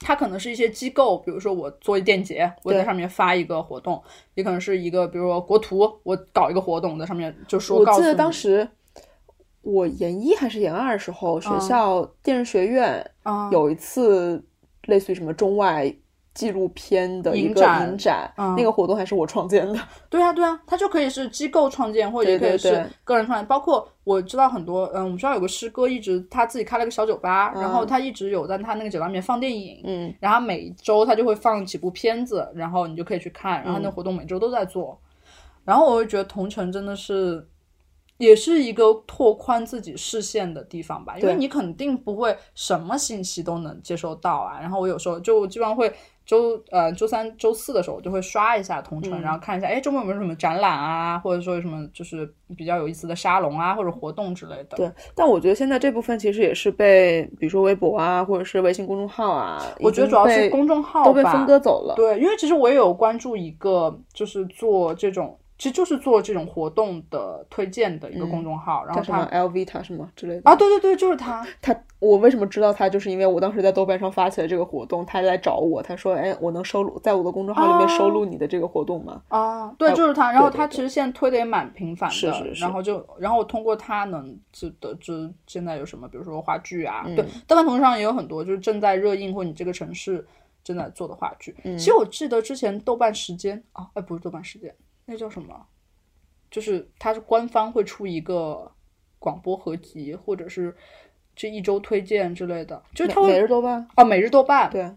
[0.00, 4.02] 它可能是一些机构，比如说我做一电节，我在上面发一个活动，
[4.34, 8.66] 也可能是一个，比如说国图，我搞一个活动在上面就说我记得当时
[9.62, 14.42] 我研一还是研二的时候，学校电视学院啊有一次
[14.86, 15.92] 类似于什么中外
[16.38, 19.80] 纪录片的一个影展那个活动还是我创建的。
[20.08, 23.44] 对啊，对啊，它就可以是机构创建，或者也可以是个人创建。
[23.46, 34.96] 包括我知道很多，嗯，我们学校有个师哥，一直他自己开了个小酒吧，然后他一直有在他那个酒吧里面放电影，嗯，然后每周他就会放几部片子，然后你就可以去看，然后嗯那活动每周都在做。
[35.64, 37.44] 然后我会觉得同城真的是。
[38.18, 44.60] 也是一个拓宽自己视线的地方吧，因为你肯定不会什么信息都能接收到啊。
[44.60, 45.92] 然后我有时候就基本上会
[46.26, 54.76] 周呃周三、周四的时候，我就会刷一下同城，嗯然后看一下，哎，周末有没有什么展览啊，或者说有什么就是比较有意思的沙龙啊，或者活动之类的。
[54.76, 61.94] 对，但我觉得现在这部分其实也是被，比如说微博啊，或者是微信公众号啊，我觉得主要是公众号都被分割走了。
[61.96, 79.20] 对，因为其实我也有关注一个，就是做这种其实就是做这种活动的推荐的一个公众号，然后叫什么他 LV 他什么之类的啊，对对对，就是他，他我为什么知道他，就是因为我当时在豆瓣上发起了这个活动，他来找我，他说，哎，我能收录在我的公众号里面收录你的这个活动吗？
[79.28, 80.30] 啊，对，哎就是他。
[80.30, 90.24] 然后他其实现在推的也蛮频繁的，是是是然后就然后我通过他能知得知现在有什么，比如说话剧啊，嗯对，豆瓣同时上也有很多就是正在热映或你这个城市
[90.62, 91.56] 正在做的话剧。
[91.64, 94.72] 嗯其实我记得之前豆瓣时间啊，哎，不是豆瓣时间，
[95.10, 95.66] 那叫什么？
[96.50, 98.70] 就是它是官方会出一个
[99.18, 100.74] 广播合集，或者是
[101.34, 104.90] 这一周推荐之类的，就是它每会日豆瓣，哦，每日豆瓣，对，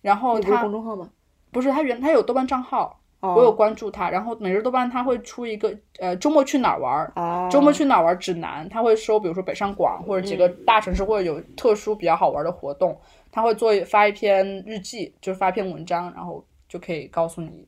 [0.00, 1.10] 然后它公众号吗？
[1.50, 13.00] 不是它原它有豆瓣账号，哦我有关注它，然后每日豆瓣它会出一个呃周末去哪儿玩儿，啊，周末去哪儿玩指南，它会收比如说北上广或者几个大城市或者有特殊比较好玩的活动，
[13.32, 17.64] 它会做发一篇日记，就是发一篇文章，然后就可以告诉你有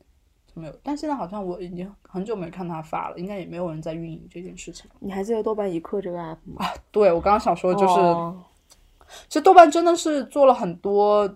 [0.53, 0.73] 没有。
[0.83, 4.89] 但现在好像我已经很久没看他发了，应该也没有人在运营这件事情。
[4.99, 6.65] 你还记得豆瓣一刻这个 app 吗？
[6.65, 8.37] 啊对我刚刚想说就是，哦
[9.27, 11.29] 其实豆瓣真的是做了很多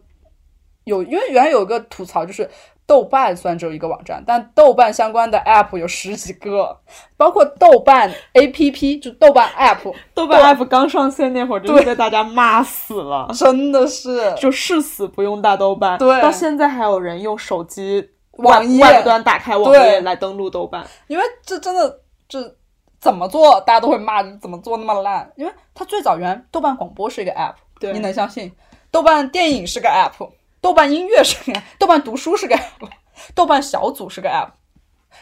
[0.86, 2.50] 有，因为原来有一个吐槽就是。
[2.88, 6.82] 豆瓣虽然只有一个网站，但豆瓣相关的 App 有十几个，
[7.18, 13.28] 包括豆瓣 APP，就豆瓣 App， 豆瓣 app 刚上线那会儿，真是被大家骂死了。
[13.34, 18.08] 真的是就誓死不用大豆瓣，对到现在还有人用手机
[18.38, 20.86] 网页外端打开网页来登录豆瓣。
[21.08, 22.56] 因为这真的这
[23.00, 25.32] 怎么做，大家都会骂，怎么做那么烂？
[25.36, 28.52] 因为它最早原来豆瓣广播是一个 app，对你能相信？
[28.92, 30.30] 豆瓣电影是个 app，
[30.62, 32.90] 豆瓣音乐是个 app，豆瓣读书是个 app，
[33.34, 34.50] 豆瓣小组是个 app，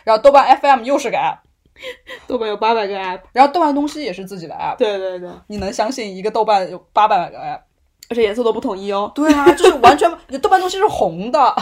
[0.03, 1.39] 然后豆瓣 FM 又是个 app，
[2.28, 7.61] 豆瓣有八百个 app，然后豆瓣东西也是自己的 app，对对对，你能相信一个豆瓣有八百个 app？
[8.09, 9.11] 而且颜色都不统一哦。
[9.16, 10.09] 对啊，就是完全
[10.39, 11.55] 豆瓣东西是红的，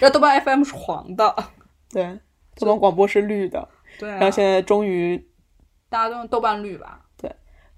[0.00, 1.34] 然后豆瓣 FM 是黄的，
[1.90, 2.18] 对，
[2.56, 3.68] 豆瓣广播是绿的，
[3.98, 5.16] 对、啊，然后现在终于，
[5.88, 7.00] 大家都用豆瓣绿吧？
[7.20, 7.30] 对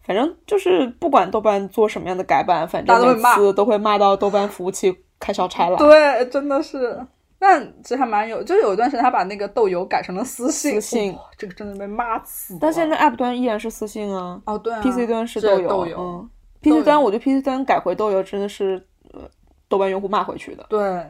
[0.02, 5.76] 反正就是不管豆瓣做什么样的改版，反正每大家都会骂次都会骂到豆瓣服务器开小差 了。
[5.76, 6.98] 对，真的是。
[7.42, 12.58] 但其实还蛮有，就是有一段时间他把那个豆油改成了私信，私信哇这个真的被骂死。
[12.60, 16.30] 但现在 App 端依然是私信啊哦对啊，PC 端是是豆油，豆油嗯
[16.62, 19.20] 豆油，PC 端我觉得 PC 端改回豆油真的是呃
[19.68, 20.66] 豆瓣用户骂回去的。
[20.68, 21.02] 对，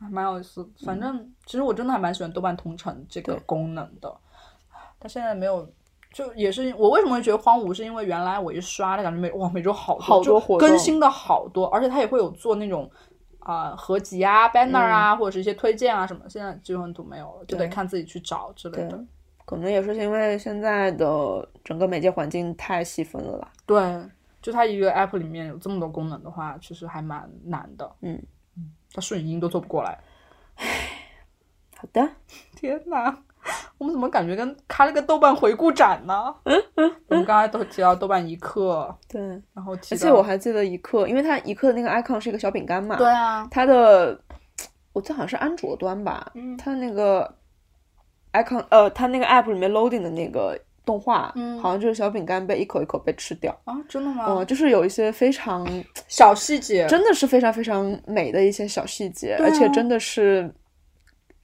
[0.00, 0.68] 还蛮有意思。
[0.84, 4.14] 反正、其实我真的还蛮喜欢豆瓣同城这个功能的，
[4.98, 5.68] 但现在没有。
[6.10, 12.90] 就也是我为什么会觉得荒芜，是因为原来我一刷，就感觉每哇每周好多好多更新的好多，而且它也会有做那种
[13.40, 18.98] 啊、合集啊、banner 啊，或者是一些推荐啊什么，现在基本都没有了，就得看自己去找之类的。，
[19.44, 23.52] 可能也是因为现在的整个媒介环境太细分了吧。
[23.66, 24.02] 对，
[24.40, 27.92] 就它一个 app 里面有这么多功能的话，其实还蛮难的。
[28.00, 28.18] 嗯
[28.88, 29.98] 嗯，它顺语音都做不过来。
[31.76, 32.08] 好的，
[32.56, 33.16] 天哪，
[33.78, 36.34] 我们怎么感觉跟开了个豆瓣回顾展呢？
[37.08, 39.20] 我们刚才都提到豆瓣一刻，对，
[39.54, 44.20] 然后而且我还记得一刻，因为它一刻的那个 icon 是一个小饼干嘛，对啊，它的
[44.92, 47.34] 我记得好像是安卓端吧，嗯它那个
[48.32, 50.58] icon 呃，它那个 app 里面 loading 的那个
[50.88, 54.24] 动画，嗯好像就是小饼干被一口一口被吃掉，啊，真的吗？
[54.28, 55.66] 嗯、就是有一些非常
[56.08, 60.50] 小细节，真的是非常非常美的一些小细节，啊而且真的是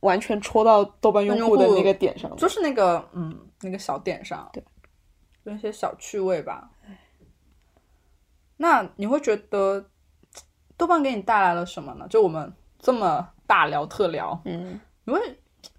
[0.01, 2.37] 完全戳到豆瓣用户的那个点上了。
[2.39, 4.65] 就是那个嗯那个小点上，对，
[5.43, 6.71] 有一些小趣味吧。
[8.57, 9.85] 那你会觉得
[10.79, 12.07] 豆瓣给你带来了什么呢？
[12.09, 15.21] 就我们这么大聊特聊，嗯，你会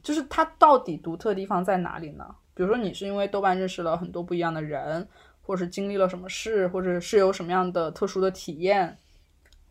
[0.04, 2.28] 就是它到底独特的地方在哪里呢？
[2.56, 5.08] 比如说你是因为豆瓣认识了很多不一样的人，
[5.42, 8.98] 或者是经历了什么事，或者是有什么样的特殊的体验？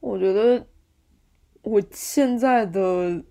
[0.01, 0.63] 我觉得
[1.63, 3.23] 我现在的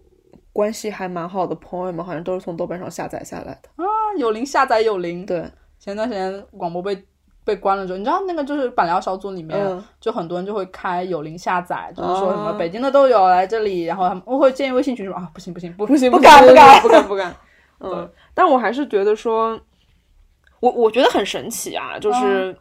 [0.52, 3.70] 关系还蛮好的朋友们，好像都是从豆瓣上下载下来的。
[3.76, 3.86] 啊，
[4.18, 5.24] 有灵下载有灵。
[5.26, 5.48] 对，
[5.78, 7.06] 前段时间广播被
[7.44, 17.36] 被关了之后，你知道那个就是板聊小组里面，嗯就很多人就会开有灵下载，就是说什么哦北京的都有来这里，然后他们我会建议微信群说啊，不行不行不不行，不行不敢不敢不敢不敢。
[17.80, 19.60] 嗯，但我还是觉得说，
[20.60, 22.56] 我我觉得很神奇啊，就是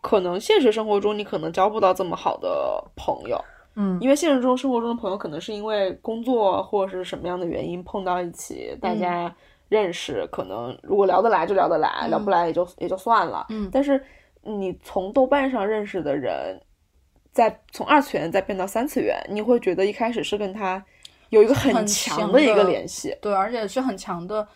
[0.00, 3.38] 可能现实生活中你可能交不到这么好的朋友，
[3.76, 9.34] 嗯因为现实中生活中的朋友可能是因为工作或者是什么样的原因碰到一起，大家
[9.68, 13.46] 认识，可能如果聊得来就聊得来，聊不来也就也就算了。
[13.50, 14.02] 嗯但是
[14.42, 16.58] 你从豆瓣上认识的人，
[17.32, 20.82] 再从二次元再变到三次元，你会觉得一开始是跟他
[21.30, 23.16] 有一个很很强强的一个联系。
[23.20, 24.46] 对，而且是很强的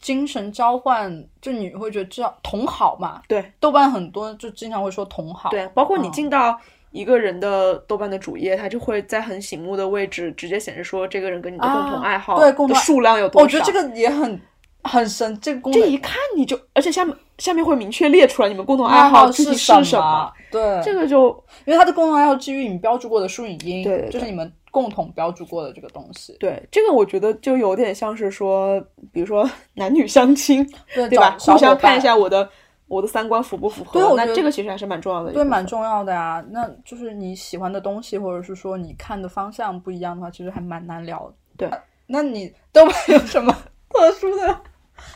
[0.00, 3.22] 精神交换，就你会觉得这样同好嘛。
[3.28, 6.58] 对豆瓣很多就经常会说同好，对，包括你嗯进到
[6.90, 13.44] 一个人的豆瓣的主页，它就会在很醒目的位置直接显示说这个人跟你的共同啊爱好对共同的数量有多少。
[13.44, 14.40] 我觉得这个也很
[14.82, 20.30] 很神，这个功能这一看你就，而且下面下面会明确列出来你们共同爱好具体是什么。
[20.50, 21.28] 对，这个就
[21.64, 26.36] 因为它的共同爱好基于你标注过的书影音，对对对就是你们共同标注过的这个东西。
[26.40, 28.80] 对这个，我觉得就有点像是说，
[29.12, 31.36] 比如说 男女相亲，对对吧？
[31.38, 32.48] 互相看一下我的
[32.88, 33.92] 我的三观符不符合。
[34.00, 36.44] 对我觉得那这个其实还是蛮重要的对，蛮重要的呀。
[36.50, 41.34] 那就是你喜欢的东西，或者是说你看的方向不一样的话，其实还蛮难聊的。
[41.56, 41.70] 对，
[42.06, 43.54] 那你豆瓣有什么
[43.90, 44.60] 特殊的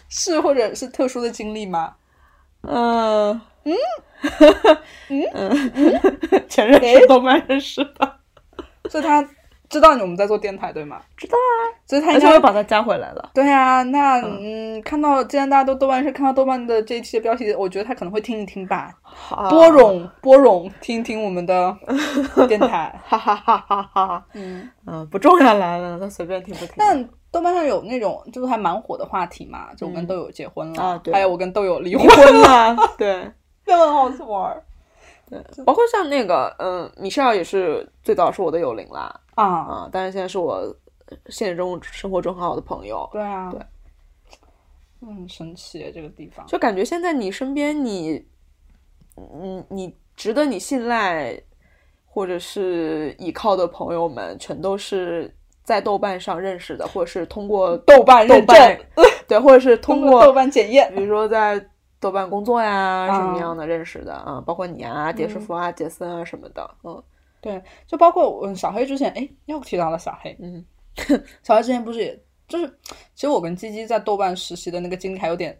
[0.08, 1.94] 事或者是特殊的经历吗？
[2.62, 3.40] 嗯
[5.08, 6.10] 嗯嗯，
[6.48, 8.18] 前任是豆瓣认识的，
[8.88, 9.26] 所以他
[9.68, 11.00] 知道你我们在做电台，对吗？
[11.16, 13.30] 知道啊，所以他应该而且我把他加回来了。
[13.34, 21.76] 对啊，那嗯，看到既然大家都豆瓣是看到豆瓣的这一期的标题，我觉得他可能会听一听吧，好波，冗波冗，听一听我们的
[22.48, 22.94] 电台。
[23.06, 24.24] 哈哈哈哈哈哈。
[24.34, 26.74] 嗯，嗯，不重要来了，那随便听不听。
[26.76, 33.30] 但豆瓣上有那种就是还蛮火的话题嘛，就我跟豆友结婚了，啊对还有我跟豆友离离婚，婚了，对
[33.64, 34.62] 真的很好玩儿
[35.28, 39.44] 对，包括像那个，嗯，米歇尔也是最早是我的友邻啦，啊！
[39.44, 40.62] 啊，但是现在是我
[41.28, 43.60] 现实中生活中很好的朋友，对啊，对，
[45.00, 46.46] 嗯，很神奇这个地方。
[46.46, 48.24] 就感觉现在你身边你，
[49.16, 51.36] 嗯，你值得你信赖
[52.06, 61.68] 或者是依靠的朋友们，全都是在豆瓣上认识的，或者是通过豆瓣认豆瓣证，对，或者是通过豆瓣检验，比如说在
[62.00, 67.02] 豆瓣工作呀，什么啊样的认识的啊，包括你啊，蝶师傅啊、杰森啊什么的，嗯。
[67.38, 70.64] 对，就包括我小黑之前，哎，又提到了小黑，嗯，
[71.44, 72.66] 小黑之前不是也就是，
[73.14, 75.56] 其实我跟鸡鸡在豆瓣实习的那个经历还有点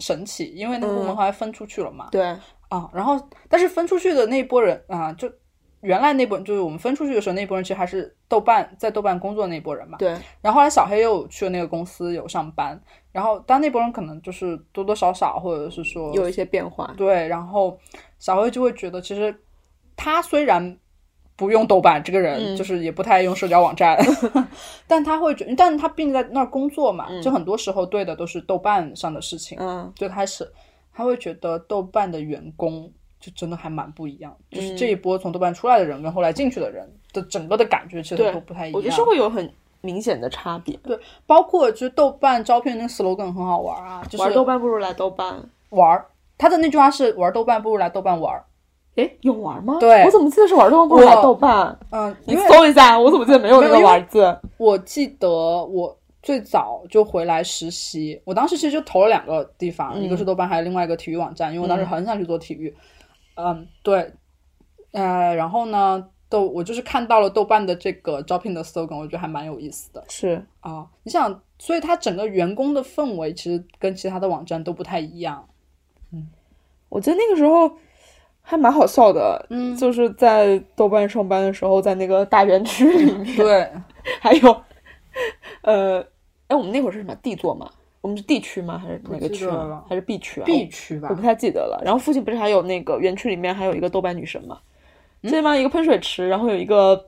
[0.00, 2.22] 神奇，因为那个部门嗯后来分出去了嘛，对，
[2.68, 5.30] 啊，然后但是分出去的那一波人啊，就
[5.86, 9.96] 原来那波就是我们分出去的时候，那波人其实还是豆瓣在豆瓣工作那波人嘛。
[9.98, 10.10] 对，
[10.40, 12.80] 然后后来小黑又去了那个公司有上班，
[13.12, 17.78] 然后当那波人可能就是多多少少或者是说有一些变化，对，然后
[18.18, 19.34] 小黑就会觉得其实
[19.96, 20.76] 他虽然。
[21.38, 23.94] 不用豆瓣，这个人、嗯就是也不太用社交网站，
[24.88, 29.58] 但他会觉，但是他毕竟在那儿工作嘛，就很多时候对的都是豆瓣上的事情。
[29.60, 30.50] 嗯最开始
[30.94, 32.90] 他会觉得豆瓣的员工
[33.26, 38.76] 就真的还蛮不一样，就是这一波从豆瓣出来的人跟后来进去的人的整个的感觉其实都不太一样。
[38.76, 40.78] 我觉得是会有很明显的差别。
[40.84, 40.96] 对
[41.26, 45.34] 包括就是豆瓣招聘那个 slogan 很好玩啊，就是玩豆瓣不如来豆瓣。
[45.70, 46.06] 玩儿。
[46.38, 48.44] 他的那句话是玩豆瓣不如来豆瓣玩儿。
[48.94, 49.76] 诶，有玩吗？
[49.80, 51.78] 对我怎么记得是玩豆瓣不如来豆瓣？
[51.90, 54.38] 嗯，你搜一下，我怎么记得没有那个玩字？
[54.56, 62.68] 我记得我最早就回来实习，我当时其实就投了两个地方，一个是豆瓣，还有另外一个体育网站，因为我当时很想去做体育。
[62.68, 62.95] 嗯，
[63.82, 64.12] 对，
[64.92, 70.86] 呃，然后呢，豆我就是看到了豆瓣的这个招聘的 slogan，我觉得还蛮有意思的是，啊。
[71.02, 75.46] 你想，所以它整个员工的氛围其实跟其他的网站都不太一样。
[76.12, 76.28] 嗯
[76.88, 77.70] 我觉得那个时候
[78.40, 83.70] 还蛮好笑的，嗯就是在豆瓣上班的时候，在那个大园区里面，对，
[84.22, 84.62] 还有，
[85.62, 86.00] 呃，
[86.46, 87.68] 哎，我们那会儿是什么 D 座吗？
[88.06, 88.78] 我们是 D 区吗？
[88.78, 89.82] 还是哪个区啊？
[89.88, 91.82] 还是 B 区啊 B 区吧我，我不太记得了。
[91.84, 94.58] 然后附近不是还有那个园区里面还有一个豆瓣女神吗？
[95.24, 95.56] 记得吗？
[95.56, 97.04] 一个喷水池，然后有一个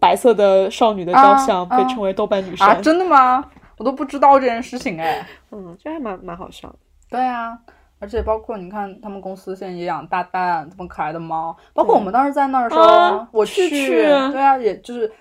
[0.00, 2.66] 白色的少女的雕像，啊被称为豆瓣女神。
[2.66, 3.48] 啊，真的吗？
[3.76, 5.24] 我都不知道这件事情哎。
[5.52, 6.74] 嗯，这还蛮蛮好笑的。
[7.08, 7.56] 对啊，
[8.00, 15.12] 而且包括你看，他们公司现在也养大蛋这么可爱的猫，包括我们当时在那儿的时候，啊我去去，对啊，也就是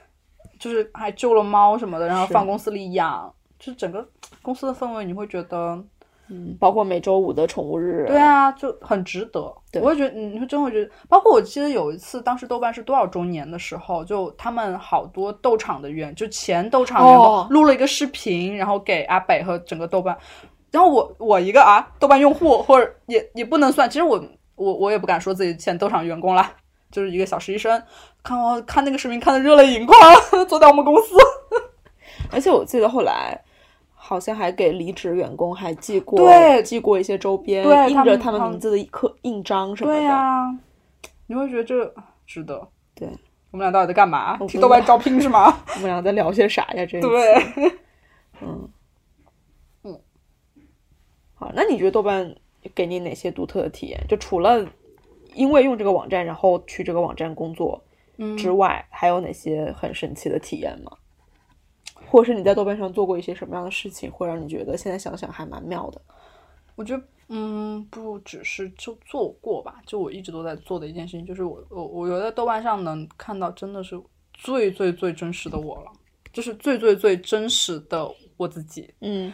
[0.57, 4.03] 就是还救了猫什么的，然后放公司里养，就是整个
[4.49, 5.79] 公司的氛围，你会觉得，
[6.27, 8.03] 嗯，包括每周五的宠物日。
[8.07, 9.55] 对啊，就很值得。
[9.71, 20.17] 对我也觉得，你会真会觉得，包括我记得有一次，当时豆瓣是多少周年的时候，就他们好多豆场的员，就前豆场员工哦录了一个视频，然后给阿北和整个豆瓣。
[20.71, 24.19] 然后我我一个啊豆瓣用户，或者也也不能算，其实我
[24.55, 26.51] 我我也不敢说自己前豆场员工啦，
[26.91, 27.79] 就是一个小实习生。
[28.23, 29.97] 看我看那个视频看的热泪盈眶，
[30.49, 31.15] 坐在我们公司。
[32.33, 33.39] 而且我记得后来。
[34.09, 39.99] 好像还给离职员工还寄过，对寄过一些周边，对印着他们名字的刻印章什么的。
[39.99, 40.57] 对呀、
[41.27, 41.93] 你会觉得这
[42.25, 42.67] 值得。
[42.95, 43.07] 对，
[43.51, 44.31] 我们俩到底在干嘛？
[44.33, 45.55] 我不替豆瓣招聘是吗？
[45.75, 46.83] 我们俩在聊些啥呀？
[46.87, 47.35] 这对，
[48.41, 48.67] 嗯
[49.85, 49.99] 嗯。
[51.35, 52.35] 好，那你觉得豆瓣
[52.73, 54.03] 给你哪些独特的体验？
[54.09, 54.67] 就除了
[55.35, 57.79] 因为用这个网站，然后去这个网站工作
[58.17, 60.93] 嗯之外，还有哪些很神奇的体验吗？
[62.09, 66.01] 或者是你在豆瓣上做过一些什么样的事情，会让你觉得现在想想还蛮妙的？
[66.75, 74.01] 我觉得，嗯，不只是就做过吧，就我一直都在做的一件事情，就是我我我有在豆瓣上能看到真的是
[74.33, 75.91] 最最最真实的我了，
[76.33, 78.91] 就是最最最真实的我自己。
[79.01, 79.31] 嗯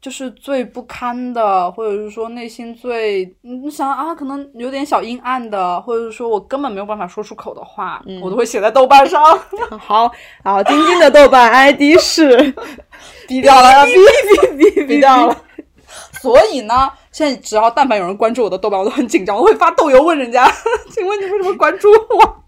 [0.00, 9.22] 就是最不堪的，或者是说内心最你想啊，可能有点小阴暗的，或者是说我根本没有办法说出口的话，我都会写在豆瓣上。
[9.78, 10.10] 好，
[10.42, 12.54] 然后晶晶的豆瓣 ID 是
[13.28, 15.36] 低调了，哔哔哔哔逼掉了。
[16.22, 20.50] 所以呢，现在只要但凡有人关注我的豆瓣，我都很紧张，我会发豆油问人家，
[20.90, 22.42] 请问你为什么关注我？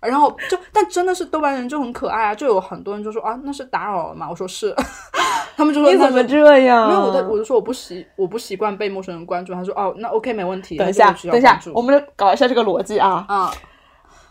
[0.00, 4.28] 然后就，但真的是豆瓣人就很可爱啊，就有很多人就说啊，那是打扰了吗？
[4.30, 4.74] 我说是，
[5.56, 6.90] 他们就说你怎么这样？
[6.90, 9.52] 因为，我的我就说我不习我不习惯被陌生人关注。
[9.52, 10.76] 他说哦，那 OK 没问题。
[10.76, 13.24] 等一下，等一下，我们搞一下这个逻辑啊。
[13.28, 13.52] 啊，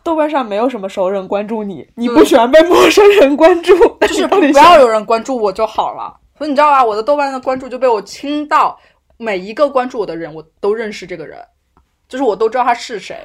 [0.03, 6.15] 豆瓣上没有什么熟人关注你，你不喜欢被陌生人关注，就是不要有人关注我就好了。
[6.37, 8.79] 所以你知道吧，我的豆瓣的关注就被我清到
[9.17, 11.37] 每一个关注我的人，我都认识这个人，
[12.07, 13.17] 就是我都知道他是谁。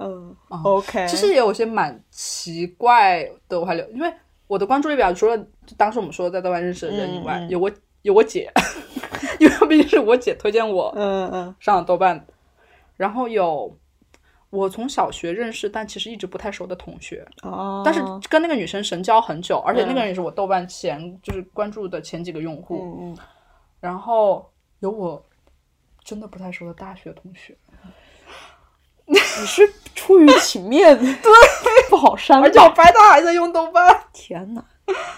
[0.00, 4.12] 嗯，OK，其实也有些蛮奇怪的，我还留，因为
[4.46, 5.38] 我的关注列表除了
[5.76, 7.70] 当时我们说在豆瓣认识的人以外，有我
[8.02, 8.50] 有我姐，
[9.38, 12.26] 因为毕竟是我姐推荐我，嗯嗯，上了豆瓣，
[12.96, 13.76] 然后有
[14.50, 23.18] 我从小学认识但其实一直不太熟的同学，哦，但是跟那个女生神交很久，而且那个人也是我豆瓣前就是关注的前几个用户，嗯嗯，
[23.80, 25.22] 然后有我
[26.02, 27.56] 真的不太熟的大学同学。
[29.10, 31.32] 你是出于情面， 对，
[31.90, 32.40] 不好删。
[32.42, 34.64] 而且我发现他还在用豆瓣，天呐，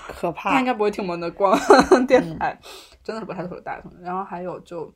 [0.09, 0.51] 可怕！
[0.51, 1.59] 他应该不会听我们的光
[2.07, 2.59] 电台，
[3.05, 3.99] 真的是不太熟大同学。
[4.03, 4.93] 然后还有就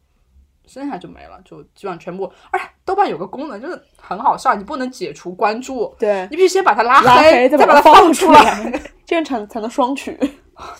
[0.66, 2.30] 剩下就没了，就基本上全部。
[2.50, 8.72] 哎，豆瓣有个功能就是很好笑，你不能解除关注，对你必须先把它拉黑，再把它放出来，
[9.06, 10.18] 这样才才能双取。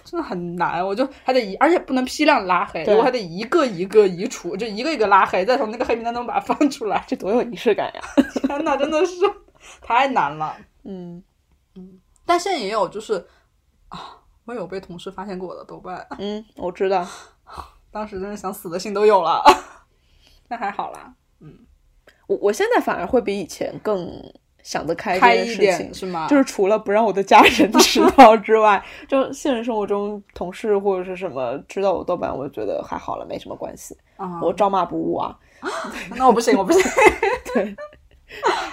[0.05, 8.01] 真的很难，我就还得一，而且不能批量拉黑，我还得一个一个移除，就一个一个拉黑，再从那个黑名单中把它放出来，这多有仪式感呀！
[8.47, 9.15] 天呐，真的是
[9.81, 10.57] 太难了。
[10.85, 11.23] 嗯
[11.75, 13.27] 嗯，但现在也有，就是
[13.89, 16.07] 啊，我有被同事发现过我的豆瓣。
[16.19, 17.07] 嗯，我知道，
[17.91, 19.43] 当时真的想死的心都有了，
[20.49, 21.15] 那还好啦。
[21.41, 21.59] 嗯，
[22.27, 24.33] 我我现在反而会比以前更。
[24.63, 26.27] 想得开一点是吗？
[26.29, 33.97] 就是除了不让我的家人 知道之外，就现实生活中同事或者是什么知道我豆瓣，我就觉得还好了，没什么关系。
[34.43, 35.37] 我照骂不误啊。
[36.17, 36.83] 那我不行，我不行。
[37.55, 37.77] 对，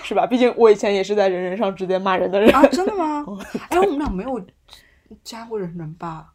[0.03, 0.25] 是吧？
[0.27, 2.65] 毕竟我以前也是在人人上直接骂人的人啊。
[2.67, 3.25] 真的吗？
[3.69, 4.41] 哎，我们俩没有
[5.23, 6.33] 加过人人吧？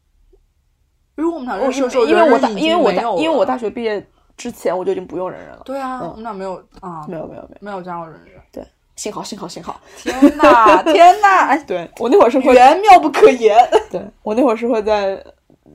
[1.16, 5.62] 因为我们俩认识的时候，因为我大，因为我大，因为我大学毕业之前我就已经不用人人了。
[5.64, 8.40] 对啊，我们俩没有啊，没有没有没有没有加过人人。
[8.50, 8.66] 对。
[9.02, 9.80] 幸好，幸好，幸好！
[9.96, 11.46] 天哪， 天哪！
[11.48, 13.58] 哎，对我那会儿是会妙不可言。
[13.90, 15.08] 对我那会儿是会在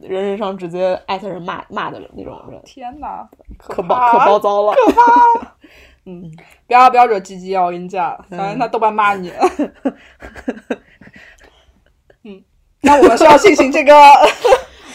[0.01, 2.61] 人人上直接艾特人骂骂的那种人。
[2.63, 5.01] 天哪，可暴可暴躁了，可怕！
[6.07, 6.31] 嗯，
[6.67, 7.65] 不要不要惹鸡鸡啊！
[7.65, 9.33] 我跟你讲，反正他豆瓣骂你。
[12.23, 12.41] 嗯，
[12.79, 13.93] 那我们需要进行这个。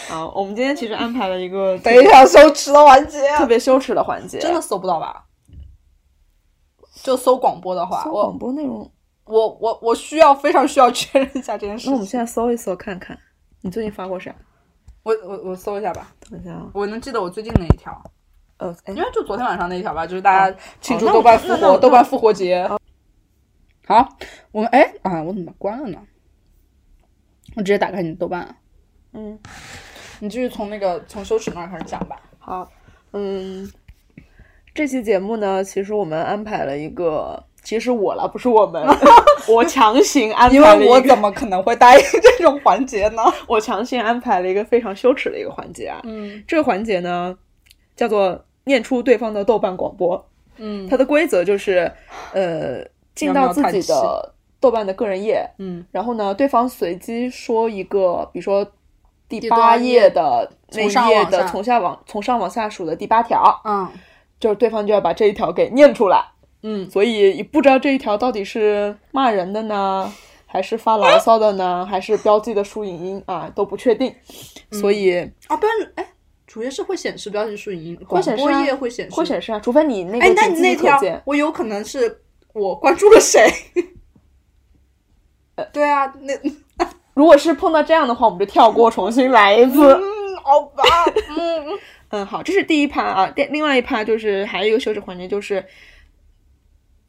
[0.09, 5.23] 啊，我们今天其实安排了一个非常羞耻的环节，特别羞耻的环节，真的搜不到吧？
[7.03, 8.89] 就搜广播的话，广播内容，
[9.25, 11.89] 我我我需要非常需要确认一下这件事。
[11.89, 13.17] 那我们现在搜一搜看看，
[13.59, 14.33] 你最近发过啥？
[15.03, 18.01] 我我我搜一下吧，等一下，我能记得我最近哪一条？
[18.57, 22.65] 呃，因为就昨天晚上那一条吧，就是大家庆祝豆瓣复活，豆瓣复活节。
[23.85, 24.07] 好，
[24.53, 25.99] 我们哎啊，我怎么关了呢？
[27.57, 28.55] 我直接打开你的豆瓣。
[29.11, 29.37] 嗯，
[30.19, 32.17] 你继续从那个从羞耻那儿开始讲吧。
[32.39, 32.71] 好，
[33.11, 33.69] 嗯。
[34.73, 38.83] 这期节目呢，其实我们安排了一个，其实我了，不是我们，
[39.47, 43.21] 我强行安排，因为我怎么可能会答应这种环节呢？
[43.47, 47.37] 我强行安排了一个非常羞耻的一个环节啊，嗯，这个环节呢
[47.95, 51.91] 叫做念出对方的豆瓣广播，嗯，它的规则就是，
[52.33, 58.65] 呃，进到自己的豆瓣的个人页，嗯，然后呢，对方随机说一个，比如说
[59.29, 63.87] 第八页的那页的从下往从上往下数的第八条，嗯。
[64.43, 66.21] 就是对方就要把这一条给念出来，
[66.63, 70.11] 嗯，所以不知道这一条到底是骂人的呢，
[70.45, 74.13] 还是发牢骚的呢，还是标记的输影音啊，都不确定。
[74.69, 75.17] 所以
[75.47, 76.05] 啊，不然哎，
[76.45, 82.19] 主页是会显示标记输影音，会显示啊，会显示，会显示啊，除非你那个哎，那你那条我有可能是
[82.51, 83.49] 我关注了谁？
[85.55, 86.33] 呃， 对啊，那
[87.13, 89.93] 如果是碰到这样的话，我们就跳过，重新来一次。
[89.93, 90.83] 嗯，好吧，
[91.29, 91.79] 嗯。
[92.13, 93.31] 嗯，好，这是第一趴啊。
[93.31, 95.65] 第另外一趴就是还有一个羞耻环节，就是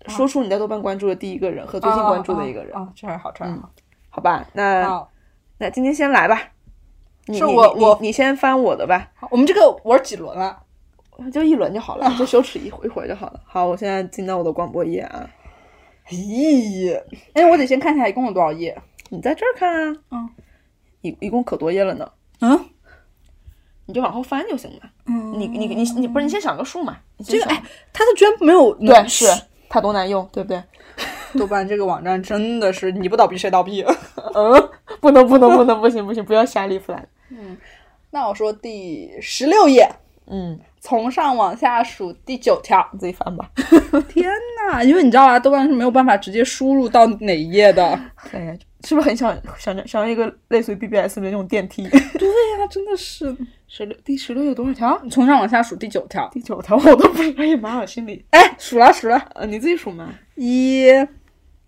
[0.07, 2.75] 说出你在豆瓣关注的第一个人和最近关注的一个人。
[2.75, 3.71] 啊，这还好，这还好，
[4.09, 4.49] 好吧。
[4.55, 5.07] 那
[5.59, 6.41] 那今天先来吧。
[7.29, 9.13] 是我我你先翻我的吧。
[9.31, 10.59] 我们这个玩几轮了？
[11.31, 13.41] 就一轮就好了，就羞耻一回一回就好了。
[13.45, 15.29] 好，我现在进到我的广播页啊。
[16.09, 16.99] 咦，
[17.35, 18.75] 哎，我得先看一下一共有多少页。
[19.11, 19.97] 你在这儿看啊。
[20.13, 20.31] 嗯。
[21.03, 22.11] 一一共可多页了呢。
[22.41, 22.65] 嗯。
[23.87, 24.81] 你就往后翻就行了。
[25.07, 26.97] 嗯你你你你不是你先想个数嘛？
[27.19, 27.63] 你这个哎，
[27.93, 29.27] 它的居然没有对是
[29.69, 30.63] 它多难用，对不对？
[31.39, 33.83] 豆瓣这个网站真的是你不倒闭谁倒闭？
[34.35, 34.69] 嗯，
[35.01, 37.03] 不能不能不能不行不行，不要瞎立 flag。
[37.31, 37.57] 嗯
[38.11, 39.91] 那我说第十六页，
[40.29, 42.89] 嗯，从上往下数第九条。
[42.93, 43.51] 你自己翻吧。
[44.09, 44.31] 天
[44.71, 47.83] 呐，因为你知道啊，豆瓣是没有办法直接输入到哪一页的。
[48.31, 48.55] 哎呀，
[48.85, 51.89] 是不是很想想想要一个类似于 BBS 的那种电梯？
[51.89, 53.35] 对呀、真的是。
[53.67, 55.01] 十六第十六有多少条？
[55.03, 56.29] 你从上往下数第九条。
[56.33, 58.25] 第九条我都不知道，也蛮有心里。
[58.31, 60.15] 哎，数了数了，呃，你自己数嘛。
[60.37, 60.87] 一、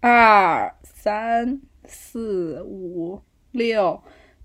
[0.00, 4.00] 二、三、四、五、六、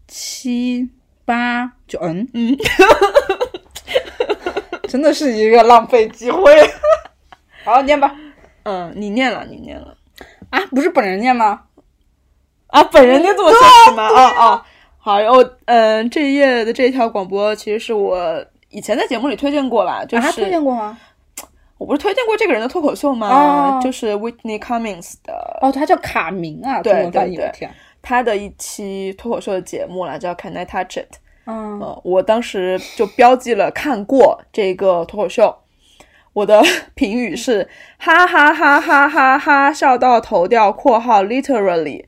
[0.07, 0.89] 七、
[1.25, 1.99] 八、九。
[2.01, 2.57] 嗯嗯，
[4.87, 6.51] 真的是一个浪费机会。
[7.63, 8.15] 好，念吧。
[8.63, 9.95] 嗯，你念了，你念了。
[10.49, 11.65] 啊，不是本人念吗？
[12.71, 14.03] 啊，本人就这么奢侈吗？
[14.03, 14.65] 啊啊，
[14.97, 20.97] 好，然后嗯，这一页的这一条广播其实是我以前在节目里推荐过啦，就啊，是、推荐过吗？
[21.77, 23.27] 我不是推荐过这个人的脱口秀吗？
[23.27, 27.09] 哦就是 Whitney Cummings 的哦，他叫卡明啊，对。
[27.11, 27.69] 对对，
[28.01, 31.17] 他的一期脱口秀的节目啦，叫 Can I Touch It？
[31.45, 35.55] 嗯，呃，我当时就标记了看过这个脱口秀，
[36.33, 36.63] 我的
[36.95, 37.67] 评语是
[37.97, 42.05] 哈哈哈哈哈哈笑到头掉（括号 literally）。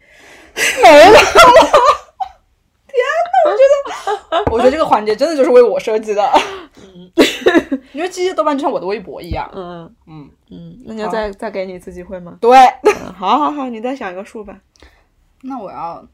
[0.81, 1.17] 没了。
[2.87, 3.63] 天哪，我觉
[4.29, 6.31] 得，我觉得这个环节真的就是为我设计的。
[7.91, 9.49] 因为其实豆瓣就像我的微博一样。
[9.53, 12.37] 嗯嗯，嗯，那你要再再给你一次机会吗？
[12.41, 12.57] 对。
[12.57, 14.59] 嗯， 好好好，你再想一个数吧。
[15.41, 16.07] 那我要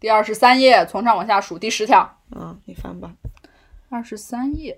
[0.00, 2.18] 第二十三页从上往下数第十条。
[2.34, 3.12] 嗯，你翻吧。
[3.88, 4.76] 二十三页，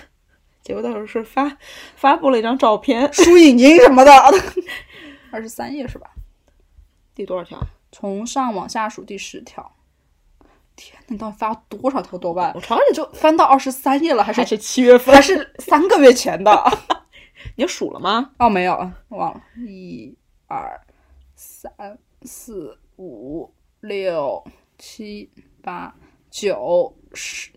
[0.62, 1.56] 结果到时候是发
[1.94, 4.12] 发布了一张照片，输影音什么的。
[5.30, 6.10] 二十三页是吧？
[7.14, 7.60] 第多少条？
[7.92, 9.76] 从上往下数第十条。
[10.76, 12.52] 天呐，你到底发了多少条豆瓣？
[12.54, 15.20] 我尝试就翻到二十三页了，还是还是七月份还？
[15.20, 16.50] 是三个月前的？
[17.56, 18.30] 你数了吗？
[18.38, 19.42] 哦，没有，忘了。
[19.56, 20.80] 一、二、
[21.34, 24.42] 三、四、五、六、
[24.78, 25.30] 七、
[25.62, 25.94] 八、
[26.30, 27.50] 九、十。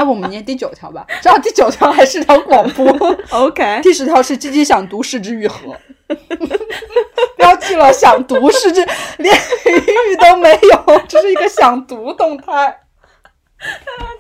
[0.05, 1.07] 要不我们念第九条吧？
[1.22, 2.84] 正好第九条还是条广播。
[3.32, 5.74] OK，第十条是积极想读失之愈合，
[7.38, 8.86] 标记了想读失之，
[9.16, 12.80] 连语都没有，这是一个想读动态。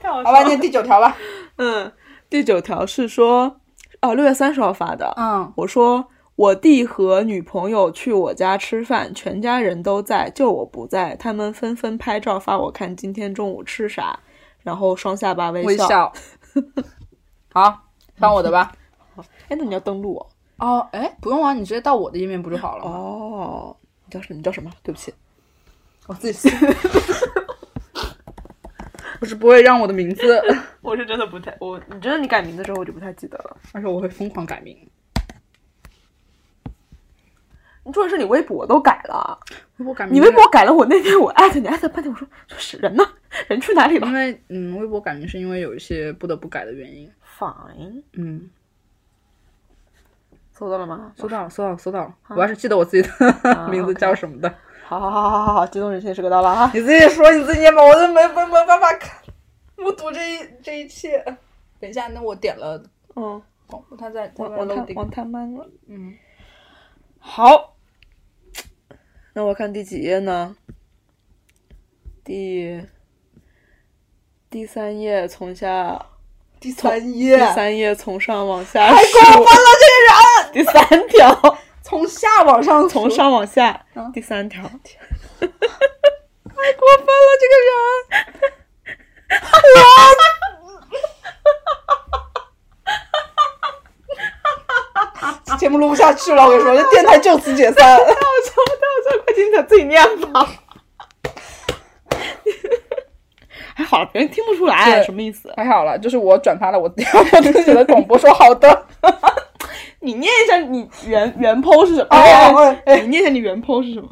[0.02, 1.14] 好好吧，念第九条吧。
[1.58, 1.92] 嗯，
[2.30, 3.60] 第九条是说，
[4.00, 5.12] 哦，六月三十号发的。
[5.18, 6.06] 嗯，我说
[6.36, 11.14] 我弟和女朋友去我家吃饭，全家人都在，就我不在。
[11.16, 14.18] 他们纷纷拍照发我看今天中午吃啥，
[14.64, 15.68] 然后双下巴微笑。
[15.68, 16.12] 微笑。
[17.54, 17.86] 好，
[18.16, 18.72] 翻我的吧。
[19.48, 20.26] 哎，那你要登录哦。
[20.56, 22.90] 哦，哎，不用啊，你直接到我的页面不就好了吗？
[22.90, 24.36] 哦，你叫什么？
[24.36, 24.68] 你叫什么？
[24.82, 25.14] 对不起。
[26.08, 26.50] 我自己。
[29.20, 30.42] 我是不会让我的名字，
[30.82, 33.56] 我是真的不太，我你真的你改名字之后我就不太记得了。
[33.72, 34.76] 而且我会疯狂改名。
[37.84, 39.38] 你重要是你微博都改了，
[39.76, 43.04] 微博改名，你微博改了，我那天我艾特你艾特半天，我说这是人呢，
[43.48, 47.10] 人去哪里了因为嗯，微博改名是因为有一些不得不改的原因。
[47.38, 48.50] ？Fine，嗯，
[50.52, 51.12] 搜到了吗？
[51.16, 52.14] 搜到了，搜到了，搜到了。
[52.28, 54.54] 我要是记得我自己的 名字叫什么的，
[54.84, 56.70] 好好好好好好，激动人心时刻到了哈。
[56.72, 59.20] 你自己说，你自己念吧，我都没没没办法看
[59.76, 61.22] 目睹这一这一切。
[61.80, 62.82] 等一下，那我点了
[63.16, 65.68] 嗯，广播，它在在网网太慢了。
[65.88, 66.14] 嗯，
[67.18, 67.73] 好，
[69.36, 70.54] 那我看第几页呢？
[72.24, 72.80] 第
[74.48, 76.06] 第三页从下，
[76.60, 84.62] 第三页第三页从上往下太数，过分了，这个人第三条 从下往上从上往下，嗯第三条。
[84.62, 87.74] 太过分了，这个人。
[89.34, 89.38] 我
[95.58, 97.74] 节目录不下去了，我跟你说， 这电台就此解散。
[97.74, 100.02] 太好笑了，太好笑了，快听，自己念
[100.32, 100.46] 吧。
[103.76, 105.52] 还好，别人听不出来什么意思。
[105.56, 108.86] 还好了，就是我转发了我我自己的广播，说好的。
[110.00, 112.08] 你念一下你原原 po 是什么？
[112.10, 112.18] 哦
[112.54, 114.08] 哦哎，你念一下你原 po 是什么？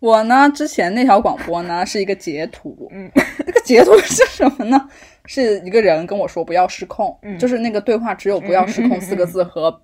[0.00, 3.10] 我呢，之前那条广播呢 是一个截图，嗯，
[3.46, 4.88] 那个截图是什么呢？
[5.26, 9.82] 是一个人跟我说不要失控，就是那个对话只有不要失控四个字和，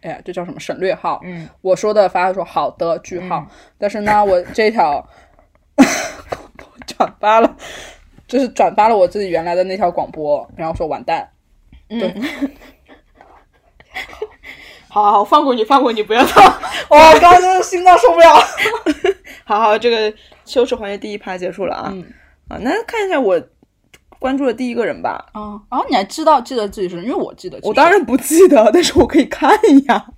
[0.00, 1.20] 哎呀，这叫什么省略号？
[1.24, 3.46] 嗯，我说的发说好的句号，
[3.76, 5.06] 但是呢，我这条
[6.86, 7.56] 转发了，
[8.26, 11.28] 就是转发了我自己原来的那条广播，然后说完蛋，
[11.88, 12.14] 对，
[14.88, 16.42] 好好放过你，放过你，不要到。
[16.88, 18.34] 哇，刚刚真的心脏受不了。
[19.48, 22.04] 好好，这个羞耻环节第一趴结束了啊、嗯
[22.48, 23.42] 啊，那看一下我
[24.18, 25.24] 关注的第一个人吧。
[25.32, 29.50] 啊，然后你还知道记得自己是，因为我记得，我当然不记得，但是我可以看
[29.86, 30.12] 呀。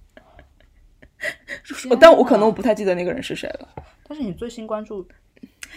[1.65, 3.69] 天但我可能我不太记得那个人是谁了。
[4.09, 5.07] 但是你最新关注，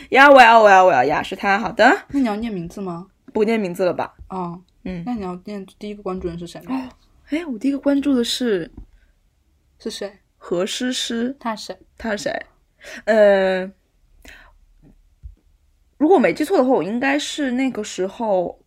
[0.10, 1.60] 呀，我要我要我要呀，是他。
[1.60, 3.06] 好的，那你要念名字吗？
[3.32, 4.16] 不念名字了吧？
[4.30, 6.89] 啊，嗯，那你要念第一个关注人是谁吗？
[7.30, 8.72] 哎，我第一个关注的是
[9.78, 10.12] 是谁？
[10.39, 11.78] 何诗诗，他是谁？
[11.99, 12.45] 他是谁？
[13.06, 13.64] 呃，
[15.98, 18.60] 如果我没记错的话，我应该是那个时候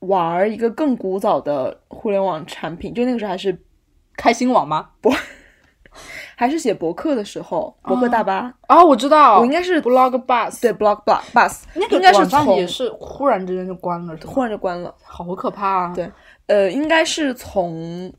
[0.00, 3.58] 玩一个更古早的互联网产品，就那个时候还是
[4.16, 4.90] 开心网吗？
[5.00, 5.10] 不
[6.36, 12.20] 还是写博客的时候，博客大巴，啊，我知道，我应该是 Blog Bus，对 blog bus bus，那个应该是
[12.50, 14.94] 也是忽然之间就关了，忽然就关了。
[15.02, 15.92] 好可怕啊！
[15.94, 16.10] 对
[16.48, 18.12] 呃，应该是从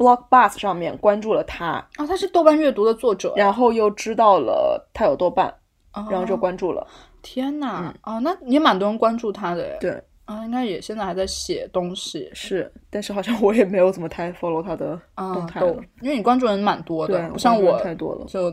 [0.00, 5.46] blog bus 上面关注了他，啊，他是豆瓣阅读的作者，然后又知道了他有豆瓣，
[5.90, 6.86] 啊然后就关注了。
[7.20, 9.60] 天呐，哦，那也蛮多人关注他的。
[9.60, 12.30] 耶，对，啊，应该也现在还在写东西。
[12.32, 15.76] 是，但是好像我也没有怎么太 follow 他的动态了。
[16.00, 18.24] 因为你关注人蛮多的，，不像我太多了。
[18.24, 18.50] 就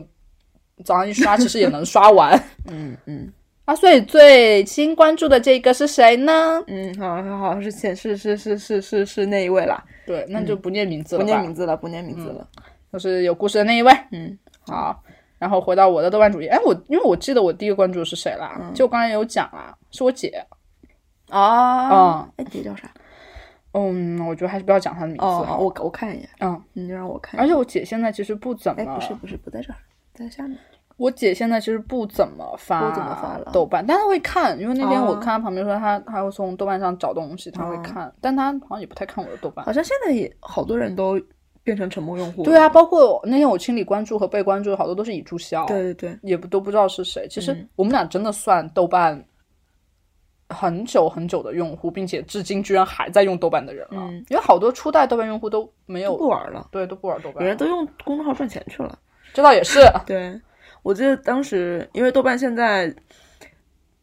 [0.84, 2.38] 早上一刷，其实也能刷完。
[2.68, 3.32] 嗯嗯
[3.68, 3.74] 啊。
[3.76, 6.62] 所以最新关注的这个是谁呢？
[6.66, 12.48] 嗯，好好好，是显示是是是是是那一位啦，对，那就不念名字不了不，念名字了，不念名字了。
[12.92, 13.92] 就是有故事的那一位。
[14.12, 15.02] 嗯，好，
[15.38, 20.44] 然后回到我的豆瓣主页，哎，我因为我记得我第一个关注的是谁啦，嗯就我刚才有讲啦，是我姐。
[21.28, 22.90] 啊嗯，哎，姐叫啥？
[23.72, 27.44] 嗯，我觉得还是不要讲她的名字哦，我我看一眼，嗯，你就让我看一眼。
[27.44, 29.76] 而且我姐现在其实不怎么，哎，不是不是不在这儿，
[30.14, 30.58] 在下面。
[30.98, 39.72] 我姐现在其实不怎么发不怎么发了豆瓣，但她会看，因为那天我哦看她旁边说她她会从豆瓣上找东西，她会哦看，但她好像也不太看我的豆瓣好。
[39.72, 41.18] 像现在也好多人都
[41.62, 42.42] 变成沉默用户。
[42.42, 47.28] 对啊，，包括那天我清理关注和被关注的好多都是已注销，对对对，也不都不知道是谁。
[47.30, 49.24] 其实嗯我们俩真的算豆瓣
[50.48, 54.00] 很久很久的用户，并且至今居然还在用豆瓣的人了。
[54.00, 58.98] 嗯因为好多初代豆瓣用户都没有都不玩了，对都不玩豆瓣，有人都用公众号赚钱去了。
[59.32, 59.80] 这倒也是。
[60.06, 60.40] 对，
[60.82, 62.94] 我记得当时因为豆瓣现在。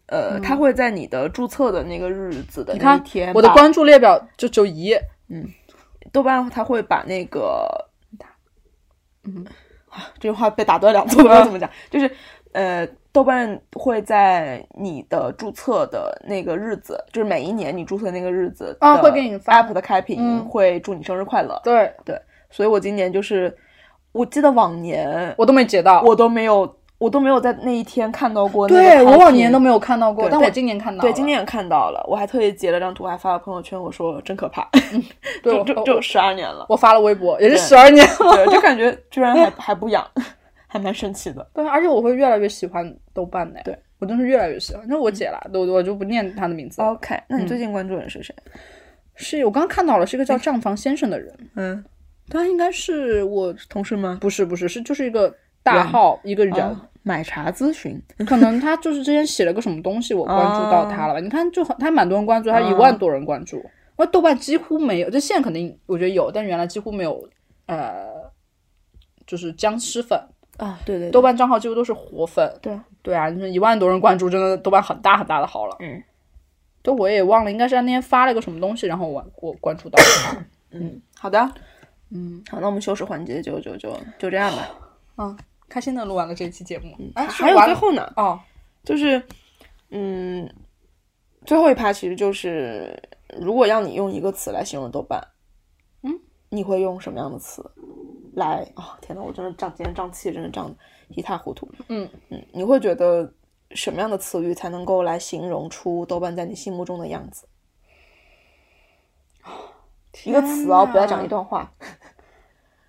[0.08, 5.02] 呃，它会在你的注册的那个日子的那一天，我的关注列表就只有一页，
[6.12, 7.90] 豆瓣它会把那个，
[9.24, 9.44] 嗯，
[9.90, 12.08] 啊，这句话被打断两次，我不知道怎么讲，就是
[12.52, 21.60] 呃，豆瓣会在你的注册的那个日子，就是每一年你注册那个日子的啊会给你发 app 的开屏，嗯会祝你生日快乐。
[21.64, 22.16] 对对
[22.52, 23.58] 所以我今年就是，
[24.16, 26.02] 我记得往年我都没截到。
[26.02, 31.02] 我都没有，我都没有在那一天看到过那个对我往年都没有看到过，但我今年看到了。
[31.02, 34.66] 对，今年也看到了，我还特意截了张图，还发了朋友圈，我说真可怕，
[35.44, 38.16] 对就就就十二年了，我发了微博，也是十二年了。
[38.36, 40.06] 对，就感觉居然还 还不痒，
[40.66, 41.46] 还蛮神奇的。
[41.54, 43.60] 对，而且我会越来越喜欢豆瓣的。
[43.66, 44.86] 对，我真是越来越喜欢。
[44.88, 46.82] 那我姐啦，我我就不念她的名字。
[46.82, 48.34] OK，那你最近关注人是谁？
[49.18, 51.84] 是我刚刚看到了，是一个叫账房先生的人，嗯，
[52.30, 54.18] 他应该是我同事吗？
[54.20, 58.02] 不是不是是就是一个大号一个人，哦买茶咨询。
[58.26, 61.20] 可能他就是之前写了个什么东西，我关注到他了吧？
[61.20, 63.64] 你看，就很他蛮多人关注，他一万多人关注。
[63.96, 67.30] 我豆瓣几乎没有，这现在肯定我觉得有，但原来几乎没有。
[67.68, 68.32] 呃，
[69.26, 70.20] 就是僵尸粉，
[70.58, 72.48] 啊，对对豆瓣账号几乎都是活粉。
[72.62, 75.76] 对对啊，你说一万多人关注，真的豆瓣很大很大的号了。
[75.80, 76.04] 嗯，
[76.84, 80.46] 对，我也忘了，应该是他那天发了个什么东西，然后我我关注到了。
[80.70, 81.52] 嗯，好的，
[82.10, 84.70] 嗯好，那我们修饰环节就就就就这样吧。
[85.18, 85.38] 嗯，
[85.68, 86.96] 开心的录完了这期节目。
[87.16, 88.40] 哎，还有最后呢，哦，
[88.84, 89.22] 就是
[89.90, 90.48] 嗯，
[91.46, 93.02] 最后一趴其实就是，
[93.40, 95.20] 如果要你用一个词来形容豆瓣，
[96.04, 96.20] 嗯，
[96.50, 97.64] 你会用什么样的词
[98.34, 98.68] 来？
[98.76, 100.76] 啊、天呐，我真的胀，今天胀气真的胀的
[101.10, 101.70] 一塌糊涂。
[101.88, 103.34] 嗯嗯，你会觉得
[103.72, 107.48] 什么样的词语才能够来形容出豆瓣在你心目中的样子？
[110.24, 111.70] 一个词哦，不要讲一段话。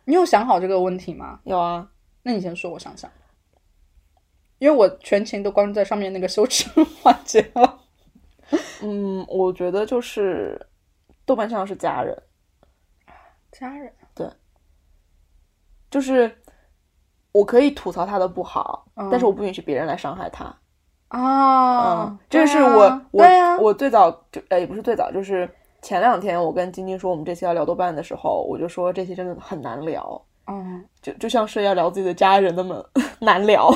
[0.05, 1.41] 你有想好这个问题吗？
[1.45, 1.89] 有啊，
[2.23, 3.11] 那你先说，我想想。
[4.59, 6.71] 因为我全程都关注在上面那个羞耻
[7.03, 7.81] 环节了。
[8.81, 10.69] 嗯，我觉得就是
[11.27, 12.23] 豆瓣上是家人，
[13.51, 14.31] 家人对，
[15.91, 16.41] 就是
[17.33, 20.45] 我可以吐槽他的不好，嗯但是我不允许别人来伤害他。
[21.09, 23.25] 啊嗯，这个是我、我
[23.61, 25.53] 我最早就呃也不是最早，就是
[25.87, 32.85] 前两天我跟晶晶说我们这期要聊豆瓣的时候，我就说这期真的很难聊，嗯，就就像是要聊自己的家人那么
[33.21, 33.71] 难聊。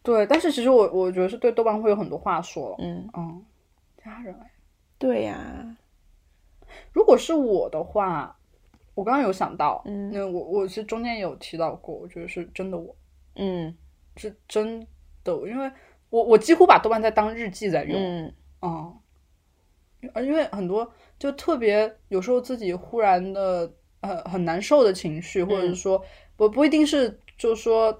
[0.00, 2.76] 对，但是其实我我觉得是对豆瓣会有很多话说。
[2.78, 3.44] 嗯，嗯，
[3.96, 4.48] 家人哎，
[4.96, 5.76] 对呀，
[6.92, 8.36] 如果是我的话，
[8.94, 12.94] 我刚刚有想到，嗯那我我其实中间有提到过，我觉得是真的我，
[13.34, 13.76] 嗯。
[14.18, 14.86] 是真
[15.24, 15.68] 的，因为
[16.10, 18.32] 我我几乎把豆瓣在当日记在用，嗯
[18.62, 18.94] 嗯，
[20.14, 23.70] 呃因为很多就特别有时候自己忽然的
[24.00, 26.02] 呃很难受的情绪，或者是说
[26.36, 27.98] 我不一定是就是说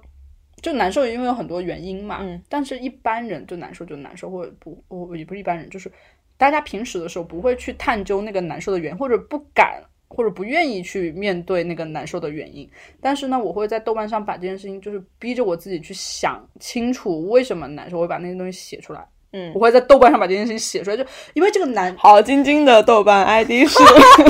[0.61, 2.19] 就难受，因为有很多原因嘛。
[2.21, 5.91] 嗯但是一般人就难受就难受，或者不我也不是一般人，就是
[6.37, 9.83] 大家平时的时候不会去探究那个难受的原因，或者不敢。
[10.09, 12.67] 或者不愿意去面对那个难受的原因，
[13.01, 19.05] 但是呢，我会在豆瓣上把这件事情，就是逼着我自己去想清楚为什么难受，我会把那些东西写出来。
[19.37, 23.77] 嗯我会在豆瓣上把这件事情写出来，就因为这个男，好，晶晶的豆瓣 ID 是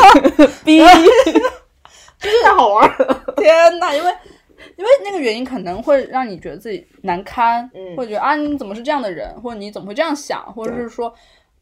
[0.66, 0.82] B，
[2.44, 3.24] 太好玩了。
[3.38, 4.14] 天呐，因为
[4.76, 11.14] 因为那个原因可能会让你觉得自己难堪，嗯或者觉得啊你怎么是这样的人，或者你怎么会这样想，或者是说，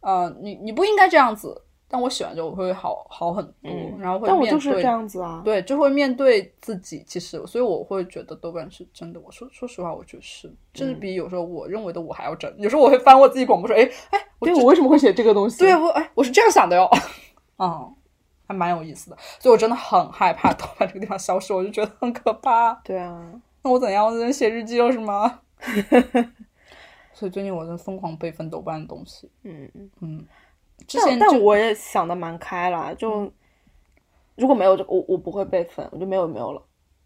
[0.02, 1.62] 呃，你你不应该这样子。
[1.88, 5.42] 但我写完之后我会好好很多，嗯然后会但我就是这样子啊。
[5.46, 7.04] 对，就会面对自己。
[7.08, 9.20] 其实，所以我会觉得豆瓣是真的。
[9.20, 12.54] 我说说实话，我觉得是，甚至比有时候我认为的我还要真。
[12.58, 15.60] 有时候我会翻我自己广播说，哎哎，我对，我为什么会写这个东西？
[15.60, 16.90] 对我哎，我是这样想的哟。
[17.60, 17.96] 嗯，
[18.48, 19.18] 还蛮有意思的。
[19.40, 22.74] 所以我真的很害怕豆瓣这个地方消失，我就觉得很可怕。
[22.84, 23.32] 对啊，
[23.62, 24.06] 那我怎样？
[24.06, 25.42] 我只能写日记了是吗？
[27.14, 29.30] 所以最近我在疯狂备份豆瓣的东西。
[29.44, 29.72] 嗯，
[30.02, 30.26] 嗯，
[30.88, 33.32] 之前就但但我也想的蛮开了，就
[34.36, 36.62] 如果没有这个，我我不会备份，我就没有没有了。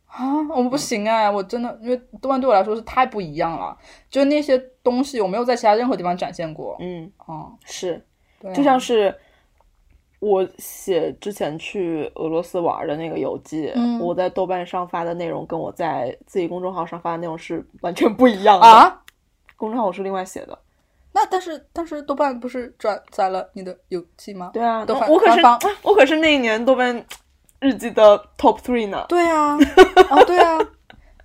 [0.08, 3.78] 啊，我不行哎，我真的因为豆瓣对我来说是太不一样了，
[4.10, 6.76] 就那些东西我没有在其他任何地方展现过。
[6.80, 8.04] 嗯，嗯，是，
[8.40, 9.16] 对啊就像是
[10.20, 18.66] 我写之前去俄罗斯玩的那个游记，嗯我在豆瓣上发的内容跟我在自己公众号上发的内容是完全不一样的。
[18.66, 19.04] 啊，
[19.56, 20.58] 公众号我是另外写的。
[21.22, 24.52] 那但是但是豆瓣不是转载了你的游记吗？
[24.54, 25.42] 对啊，豆瓣我可是
[25.82, 27.06] 我可是那一年豆瓣
[27.60, 29.06] 日记的 top three 呢。
[29.10, 29.58] 对啊，
[30.10, 30.58] 啊对啊，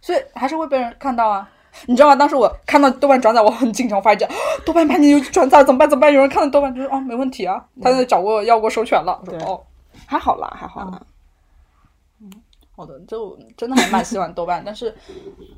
[0.01, 1.49] 所以还是会被人看到啊。
[1.87, 2.17] 你知道吗？
[2.17, 4.29] 当时我看到豆瓣转载，我很紧张，发一件
[4.67, 5.89] 豆瓣把你游戏转载了，怎么办？
[5.89, 6.13] 怎么办？
[6.13, 9.17] 有人看到豆瓣就说哦，没问题啊，他在找过要过授权了。
[9.21, 9.63] 我说对哦，
[10.07, 11.01] 还好啦，还好啦。
[12.21, 12.33] 嗯
[12.77, 14.93] 好的，就真的还蛮喜欢豆瓣，但是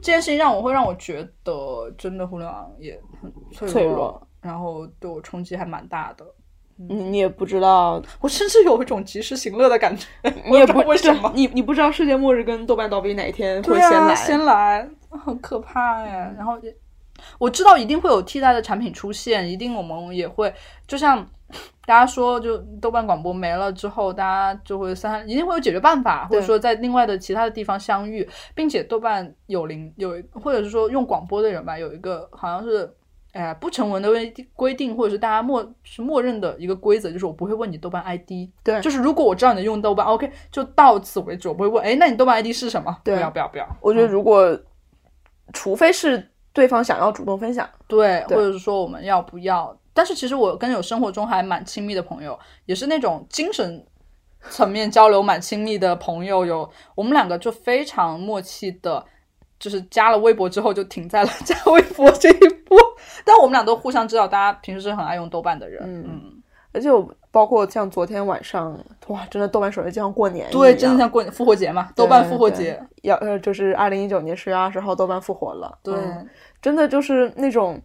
[0.02, 6.24] 这件事情让我会让我觉得，真的互联网也很脆弱，脆弱然后对我冲击还蛮大的。
[6.78, 10.06] 你你也不知道， 我甚至有一种及时行乐的感觉，
[10.50, 11.32] 你也不知道为什么。
[11.34, 14.14] 你你不知道世界末日跟豆瓣倒闭哪一天会先来。
[14.14, 16.34] 先来，很可怕哎。
[16.36, 16.76] 然后也
[17.38, 20.52] 我知道一定会有替代的产品出现，一定我们也会，
[20.86, 21.26] 就像
[21.86, 32.94] 大家说，就豆瓣广播没了之后，大家就会三，一定会有解决办法，或者说在另外的其他的地方相遇，并且豆瓣有零有，或者是说用广播的人吧，有一个好像是。
[33.36, 38.48] 哎，不成文的规规定，或者是大家默是默认的一个规则，就是我不会问你豆瓣 ID。
[38.64, 41.84] 对就是如果我知道你用豆瓣，OK，就到此为止，我不会问。
[41.84, 42.96] 哎，那你豆瓣 ID 是什么？
[43.04, 43.68] 对不要不要不要。
[43.82, 44.58] 我觉得如果，
[45.52, 49.78] 除非是对方想要主动分享，对，或者是说我们要不要？
[49.92, 53.86] 但是其实我跟有生活中还蛮亲密的朋友，也是那种精神
[54.50, 59.04] 层面交流蛮亲密的朋友，有我们两个就非常默契的，
[59.58, 62.76] 就是加了微博之后就停在了 加微博这一步。
[63.26, 66.04] 但我们俩都互相知道，大家平时是很爱用豆瓣的人，嗯。
[66.08, 66.42] 嗯，
[66.72, 68.78] 而且我包括像昨天晚上，
[69.08, 76.28] 哇，真的豆瓣首页就像过年一样，对，真的像过年复活节嘛，豆瓣复活节，要呃，就是二零一九年十月二十号豆瓣复活了，对，嗯
[76.62, 77.80] 真的就是那种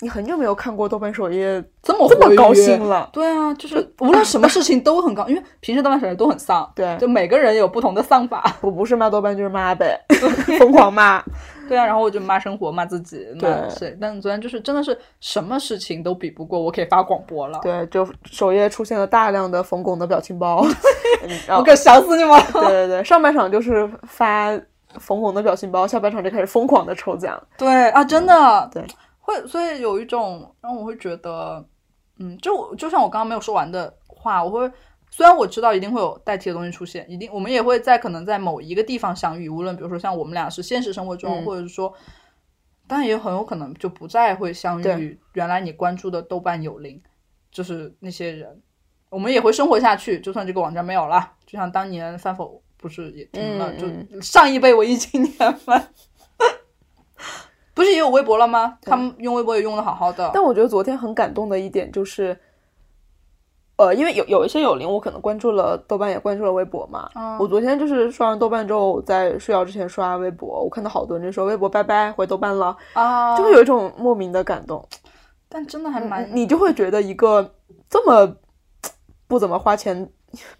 [0.00, 8.44] 你很久没有看过豆瓣首页这么这么高兴了， 对啊，就是无论什么事情都很高，因为平时豆瓣首页都很丧，对就每个人有不同的丧法。
[8.60, 9.98] 我不是骂豆瓣就是骂呗，
[10.58, 11.22] 疯狂骂，
[11.66, 13.96] 对啊，然后我就骂生活，骂自己，骂对谁？
[13.98, 17.58] 但昨天就是真的是什么事情都比不过，我可以发广播了。
[17.62, 20.62] 对，就首页出现了大量的冯巩的表情包，
[21.56, 22.44] 我可想死你们了。
[22.52, 24.52] 对对对，上半场就是发
[24.98, 28.84] 冯巩的表情包，下半场就开始疯狂的抽奖，对啊，真的，对，
[29.26, 31.66] 会，所以有一种让我会觉得，
[32.18, 34.70] 嗯，就就像我刚刚没有说完的话，我会
[35.10, 41.92] 虽然我知道一定会有代替的东西出现，一定我们也会在可能在某一个地方相遇，无论比如说像我们俩是现实生活中，嗯或者是说。
[42.88, 45.20] 当然也很有可能就不再会相遇。
[45.32, 47.02] 原来你关注的豆瓣有灵，
[47.50, 48.62] 就是那些人，
[49.10, 50.20] 我们也会生活下去。
[50.20, 55.34] 就算这个网站没有了，就像当年饭否不是也停了，嗯就上一辈文艺青年
[55.66, 55.88] 们，
[57.76, 58.78] 不是也有微博了吗？
[58.80, 60.30] 他们用微博也用的好好的。
[60.32, 62.34] 但我觉得昨天很感动的一点就是，
[63.76, 67.10] 呃，因为有有一些有灵，我可能关注了豆瓣，也关注了微博嘛。
[67.14, 74.82] 嗯我昨天就是刷完豆瓣之后，在睡觉之前刷微博，我看到好多人就说微博拜拜，回豆瓣了，啊，就会有一种莫名的感动。
[75.46, 77.54] 但真的还蛮你就会觉得一个
[77.90, 78.36] 这么
[79.28, 80.10] 不怎么花钱、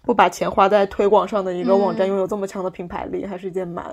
[0.03, 3.83] 不把钱花在推广上的一个网站，嗯拥有这么强的品牌力，还是一件蛮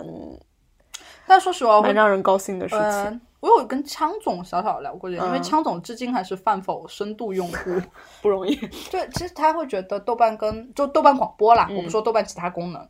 [1.27, 2.85] 但说实话，我会蛮让人高兴的事情。
[2.85, 7.81] 呃，我有跟枪总小小聊过这个，因为嗯枪总至今还是饭否深度用户。
[8.23, 8.55] 不容易。
[8.91, 12.89] 对， 其实他会觉得豆瓣跟就豆瓣广播啦，嗯我不说豆瓣其他功能，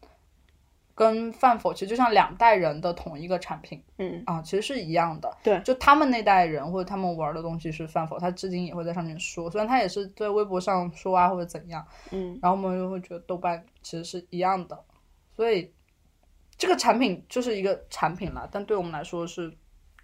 [0.95, 5.29] 跟饭否其实就像两代人的同一个产品嗯，啊，其实是一样的。
[5.43, 14.79] 对就他们那代人或者他们玩的东西是饭否，他至今也会在上面说，虽然他也是在微博上说啊或者怎样，嗯，然后我们就会觉得豆瓣其实是一样的，
[15.35, 15.73] 所以
[16.57, 19.53] 这个产品就是一个产品了，但对我们来说是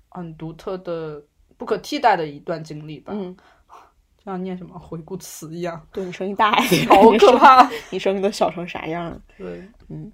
[0.08, 1.22] 很独特的、
[1.56, 3.12] 不可替代的一段经历吧。
[3.14, 3.36] 嗯，
[4.24, 7.70] 像念什么回顾词一样，对你声音大一点，好可怕。
[7.90, 9.20] 你声音都小成啥样了？
[9.38, 10.10] 对，嗯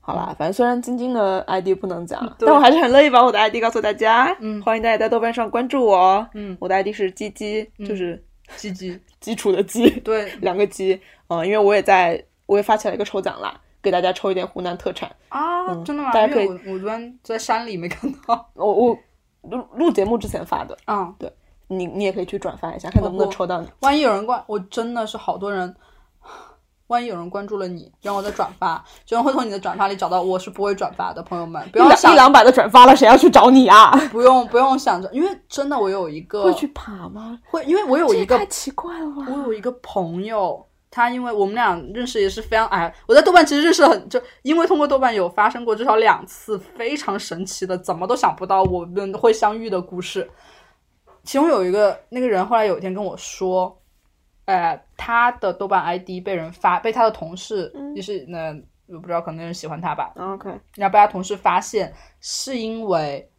[0.00, 4.34] 好啦，反正虽然晶晶的 ID 不能讲，但我还是很乐意把我的 ID 告诉大家。
[4.40, 6.26] 嗯欢迎大家在豆瓣上关注我。
[6.32, 8.24] 嗯，我的 ID 是鸡鸡，就是
[8.56, 10.98] 鸡鸡， 基础的鸡，对两个鸡。
[11.26, 15.10] 嗯，因为我也在，我也发起了一个抽奖啦，给大家抽一点湖南特产。
[15.30, 16.12] 啊，嗯真的吗？
[16.12, 18.50] 大家可以我我昨天在山里没看到。
[18.54, 18.98] 我我
[19.42, 21.32] 录录节目之前发的啊，嗯，
[21.68, 23.68] 你你也可以去转发一下，看能不能抽到你。
[23.80, 25.74] 万一有人关，我真的是好多人。
[26.88, 33.90] 万一有人关注了你，然后我再转发，就人会从你的转发里找到我是不会转发的朋友们，不要想一两百的转发了，谁要去找你啊？
[34.10, 37.38] 不用不用想着，因为真的我有一个会去爬吗？
[37.50, 39.26] 会，因为我有一个太奇怪了吧！
[39.28, 50.28] 我有一个朋友，他因为我们俩认识也是非常哎，我在豆瓣其实认识很就因为通过豆瓣有发生过至少两次非常神奇的，怎么都想不到我们会相遇的故事。
[51.24, 53.82] 其中有一个那个人后来有一天跟我说，
[54.46, 58.56] 呃，他的豆瓣 ID 被人发被他的同事，就是那
[58.86, 63.30] 我不知道可能有人喜欢他吧，OK，然后被他同事发现，是因为，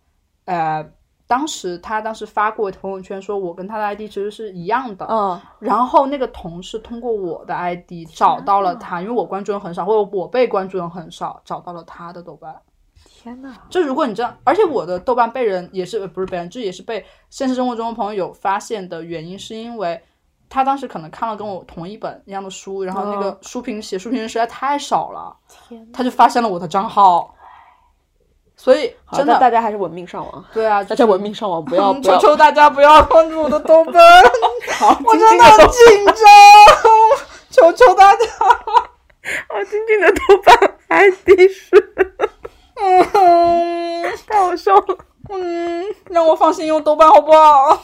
[0.46, 0.88] 呃，
[1.30, 5.06] 当时他当时发过朋友圈说，我跟他的 ID 其实是一样的。
[5.06, 12.60] 嗯，然后那个同事通过我的 ID 找到了他，因为我关注人很少，或者我被关注人很少，找到了他的豆瓣。
[13.06, 13.54] 天呐！
[13.70, 20.02] 就如果你这样，而且我的豆瓣被人也是呃不是被人，这也是被现实生活中的朋友有发现的原因，是因为
[20.50, 25.38] 他当时可能看了跟我同一本一样的书，然后那个书评写书评人实在太少了，
[25.68, 25.88] 天！
[25.92, 27.32] 他就发现了我的账号，
[28.62, 31.98] 所以好，真的大家还是文明上网，对啊，大家文明上网，不要。
[32.02, 33.96] 求求大家不要关注我的豆瓣，
[34.78, 36.14] 好，我真的很紧张，
[37.50, 38.26] 求求大家，
[39.56, 41.94] 我静静的豆瓣 ID 是
[42.84, 44.12] 嗯。
[44.28, 44.98] 太好笑了，
[45.30, 47.82] 嗯，让我放心用豆瓣好不好？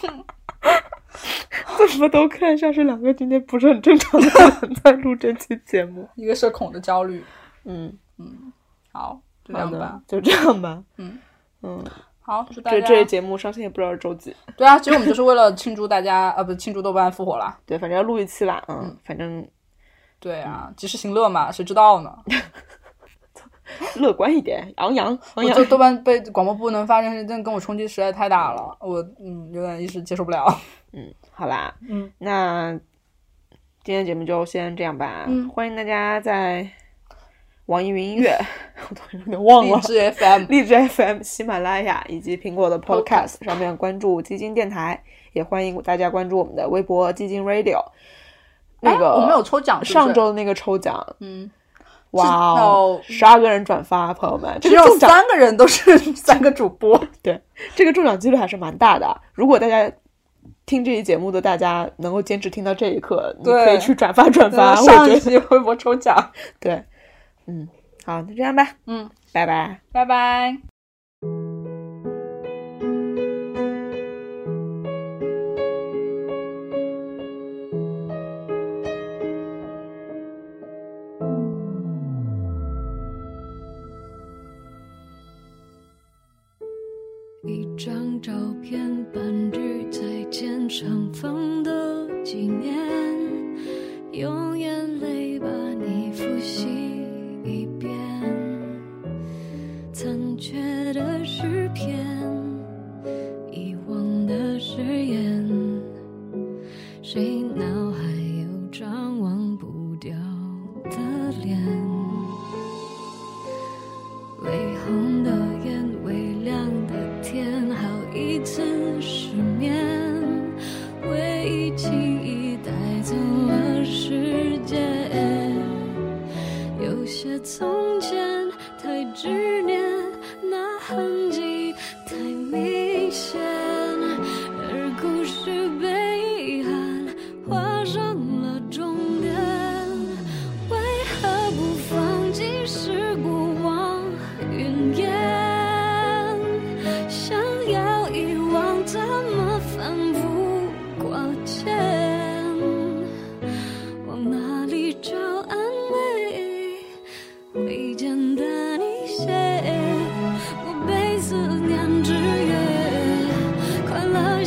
[1.77, 6.09] 怎么都看像是两个今天不是很正常的人在录这期节目。
[6.15, 7.23] 一个社恐的焦虑，
[7.63, 7.97] 嗯。
[8.17, 8.51] 嗯，
[8.91, 9.19] 好，
[9.53, 10.83] 好的样吧。，就这样吧。
[10.97, 11.19] 嗯
[11.61, 11.83] 嗯，
[12.21, 14.35] 好，祝大家这这节目上线也不知道是周几。
[14.55, 17.57] 对啊，其实我们就是为了庆祝大家，呃，不是庆祝豆瓣复活啦。
[17.65, 18.63] 对，反正要录一期啦。
[18.67, 19.47] 嗯，反正
[20.19, 22.15] 对啊，及时行乐嘛，谁知道呢？
[23.97, 25.65] 乐观一点，昂扬昂扬我这。
[25.65, 30.45] 豆瓣被广播部能发真的跟我冲击实在太大了，我嗯有点一时接受不了。
[30.93, 32.71] 嗯，好啦，嗯，那
[33.83, 35.25] 今天节目就先这样吧。
[35.27, 36.69] 嗯欢迎大家在
[37.67, 38.37] 网易云音乐，
[38.89, 39.75] 我都有点忘了。
[39.77, 45.01] 荔枝 FM，荔枝 FM、喜马拉雅以及苹果的 Podcast 上面关注基金电台，
[45.33, 47.83] 也欢迎大家关注我们的微博基金 Radio。
[48.81, 51.49] 那个、哎我们有抽奖上周的那个抽奖，嗯，
[52.11, 57.41] 哇哦哦，十二个人转发，朋友们，只有三个人都是 三个主播，对
[57.75, 59.21] 这个中奖几率还是蛮大的。
[59.33, 59.91] 如果大家
[60.67, 66.15] 听这期节目的大家能够坚持听到这一刻，你可以去转发转发，我上一觉得期微博抽奖，
[66.59, 66.83] 对，
[67.47, 67.67] 嗯，
[68.05, 69.81] 好，就这样吧，嗯，拜拜。
[69.91, 70.74] 拜拜。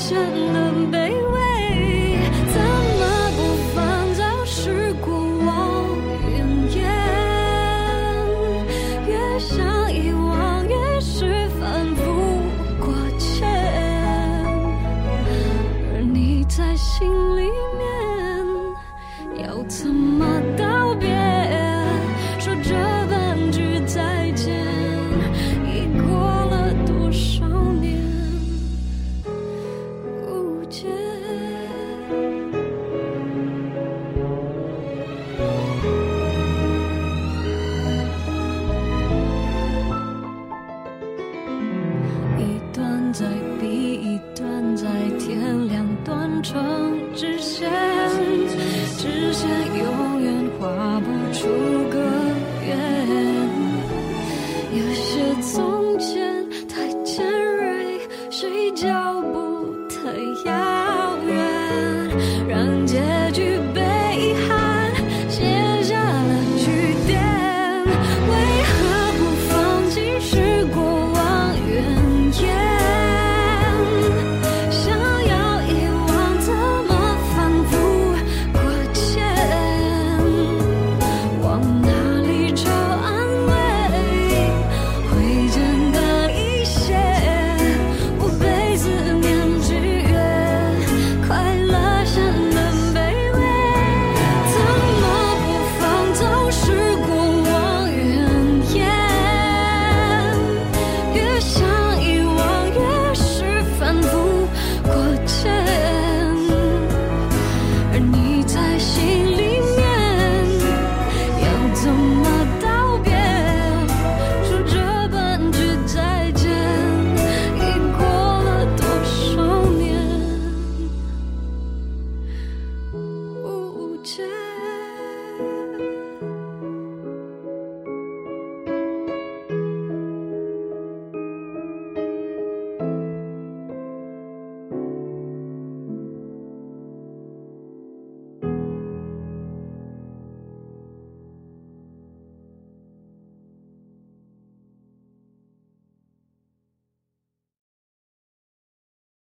[0.08, 0.57] 真的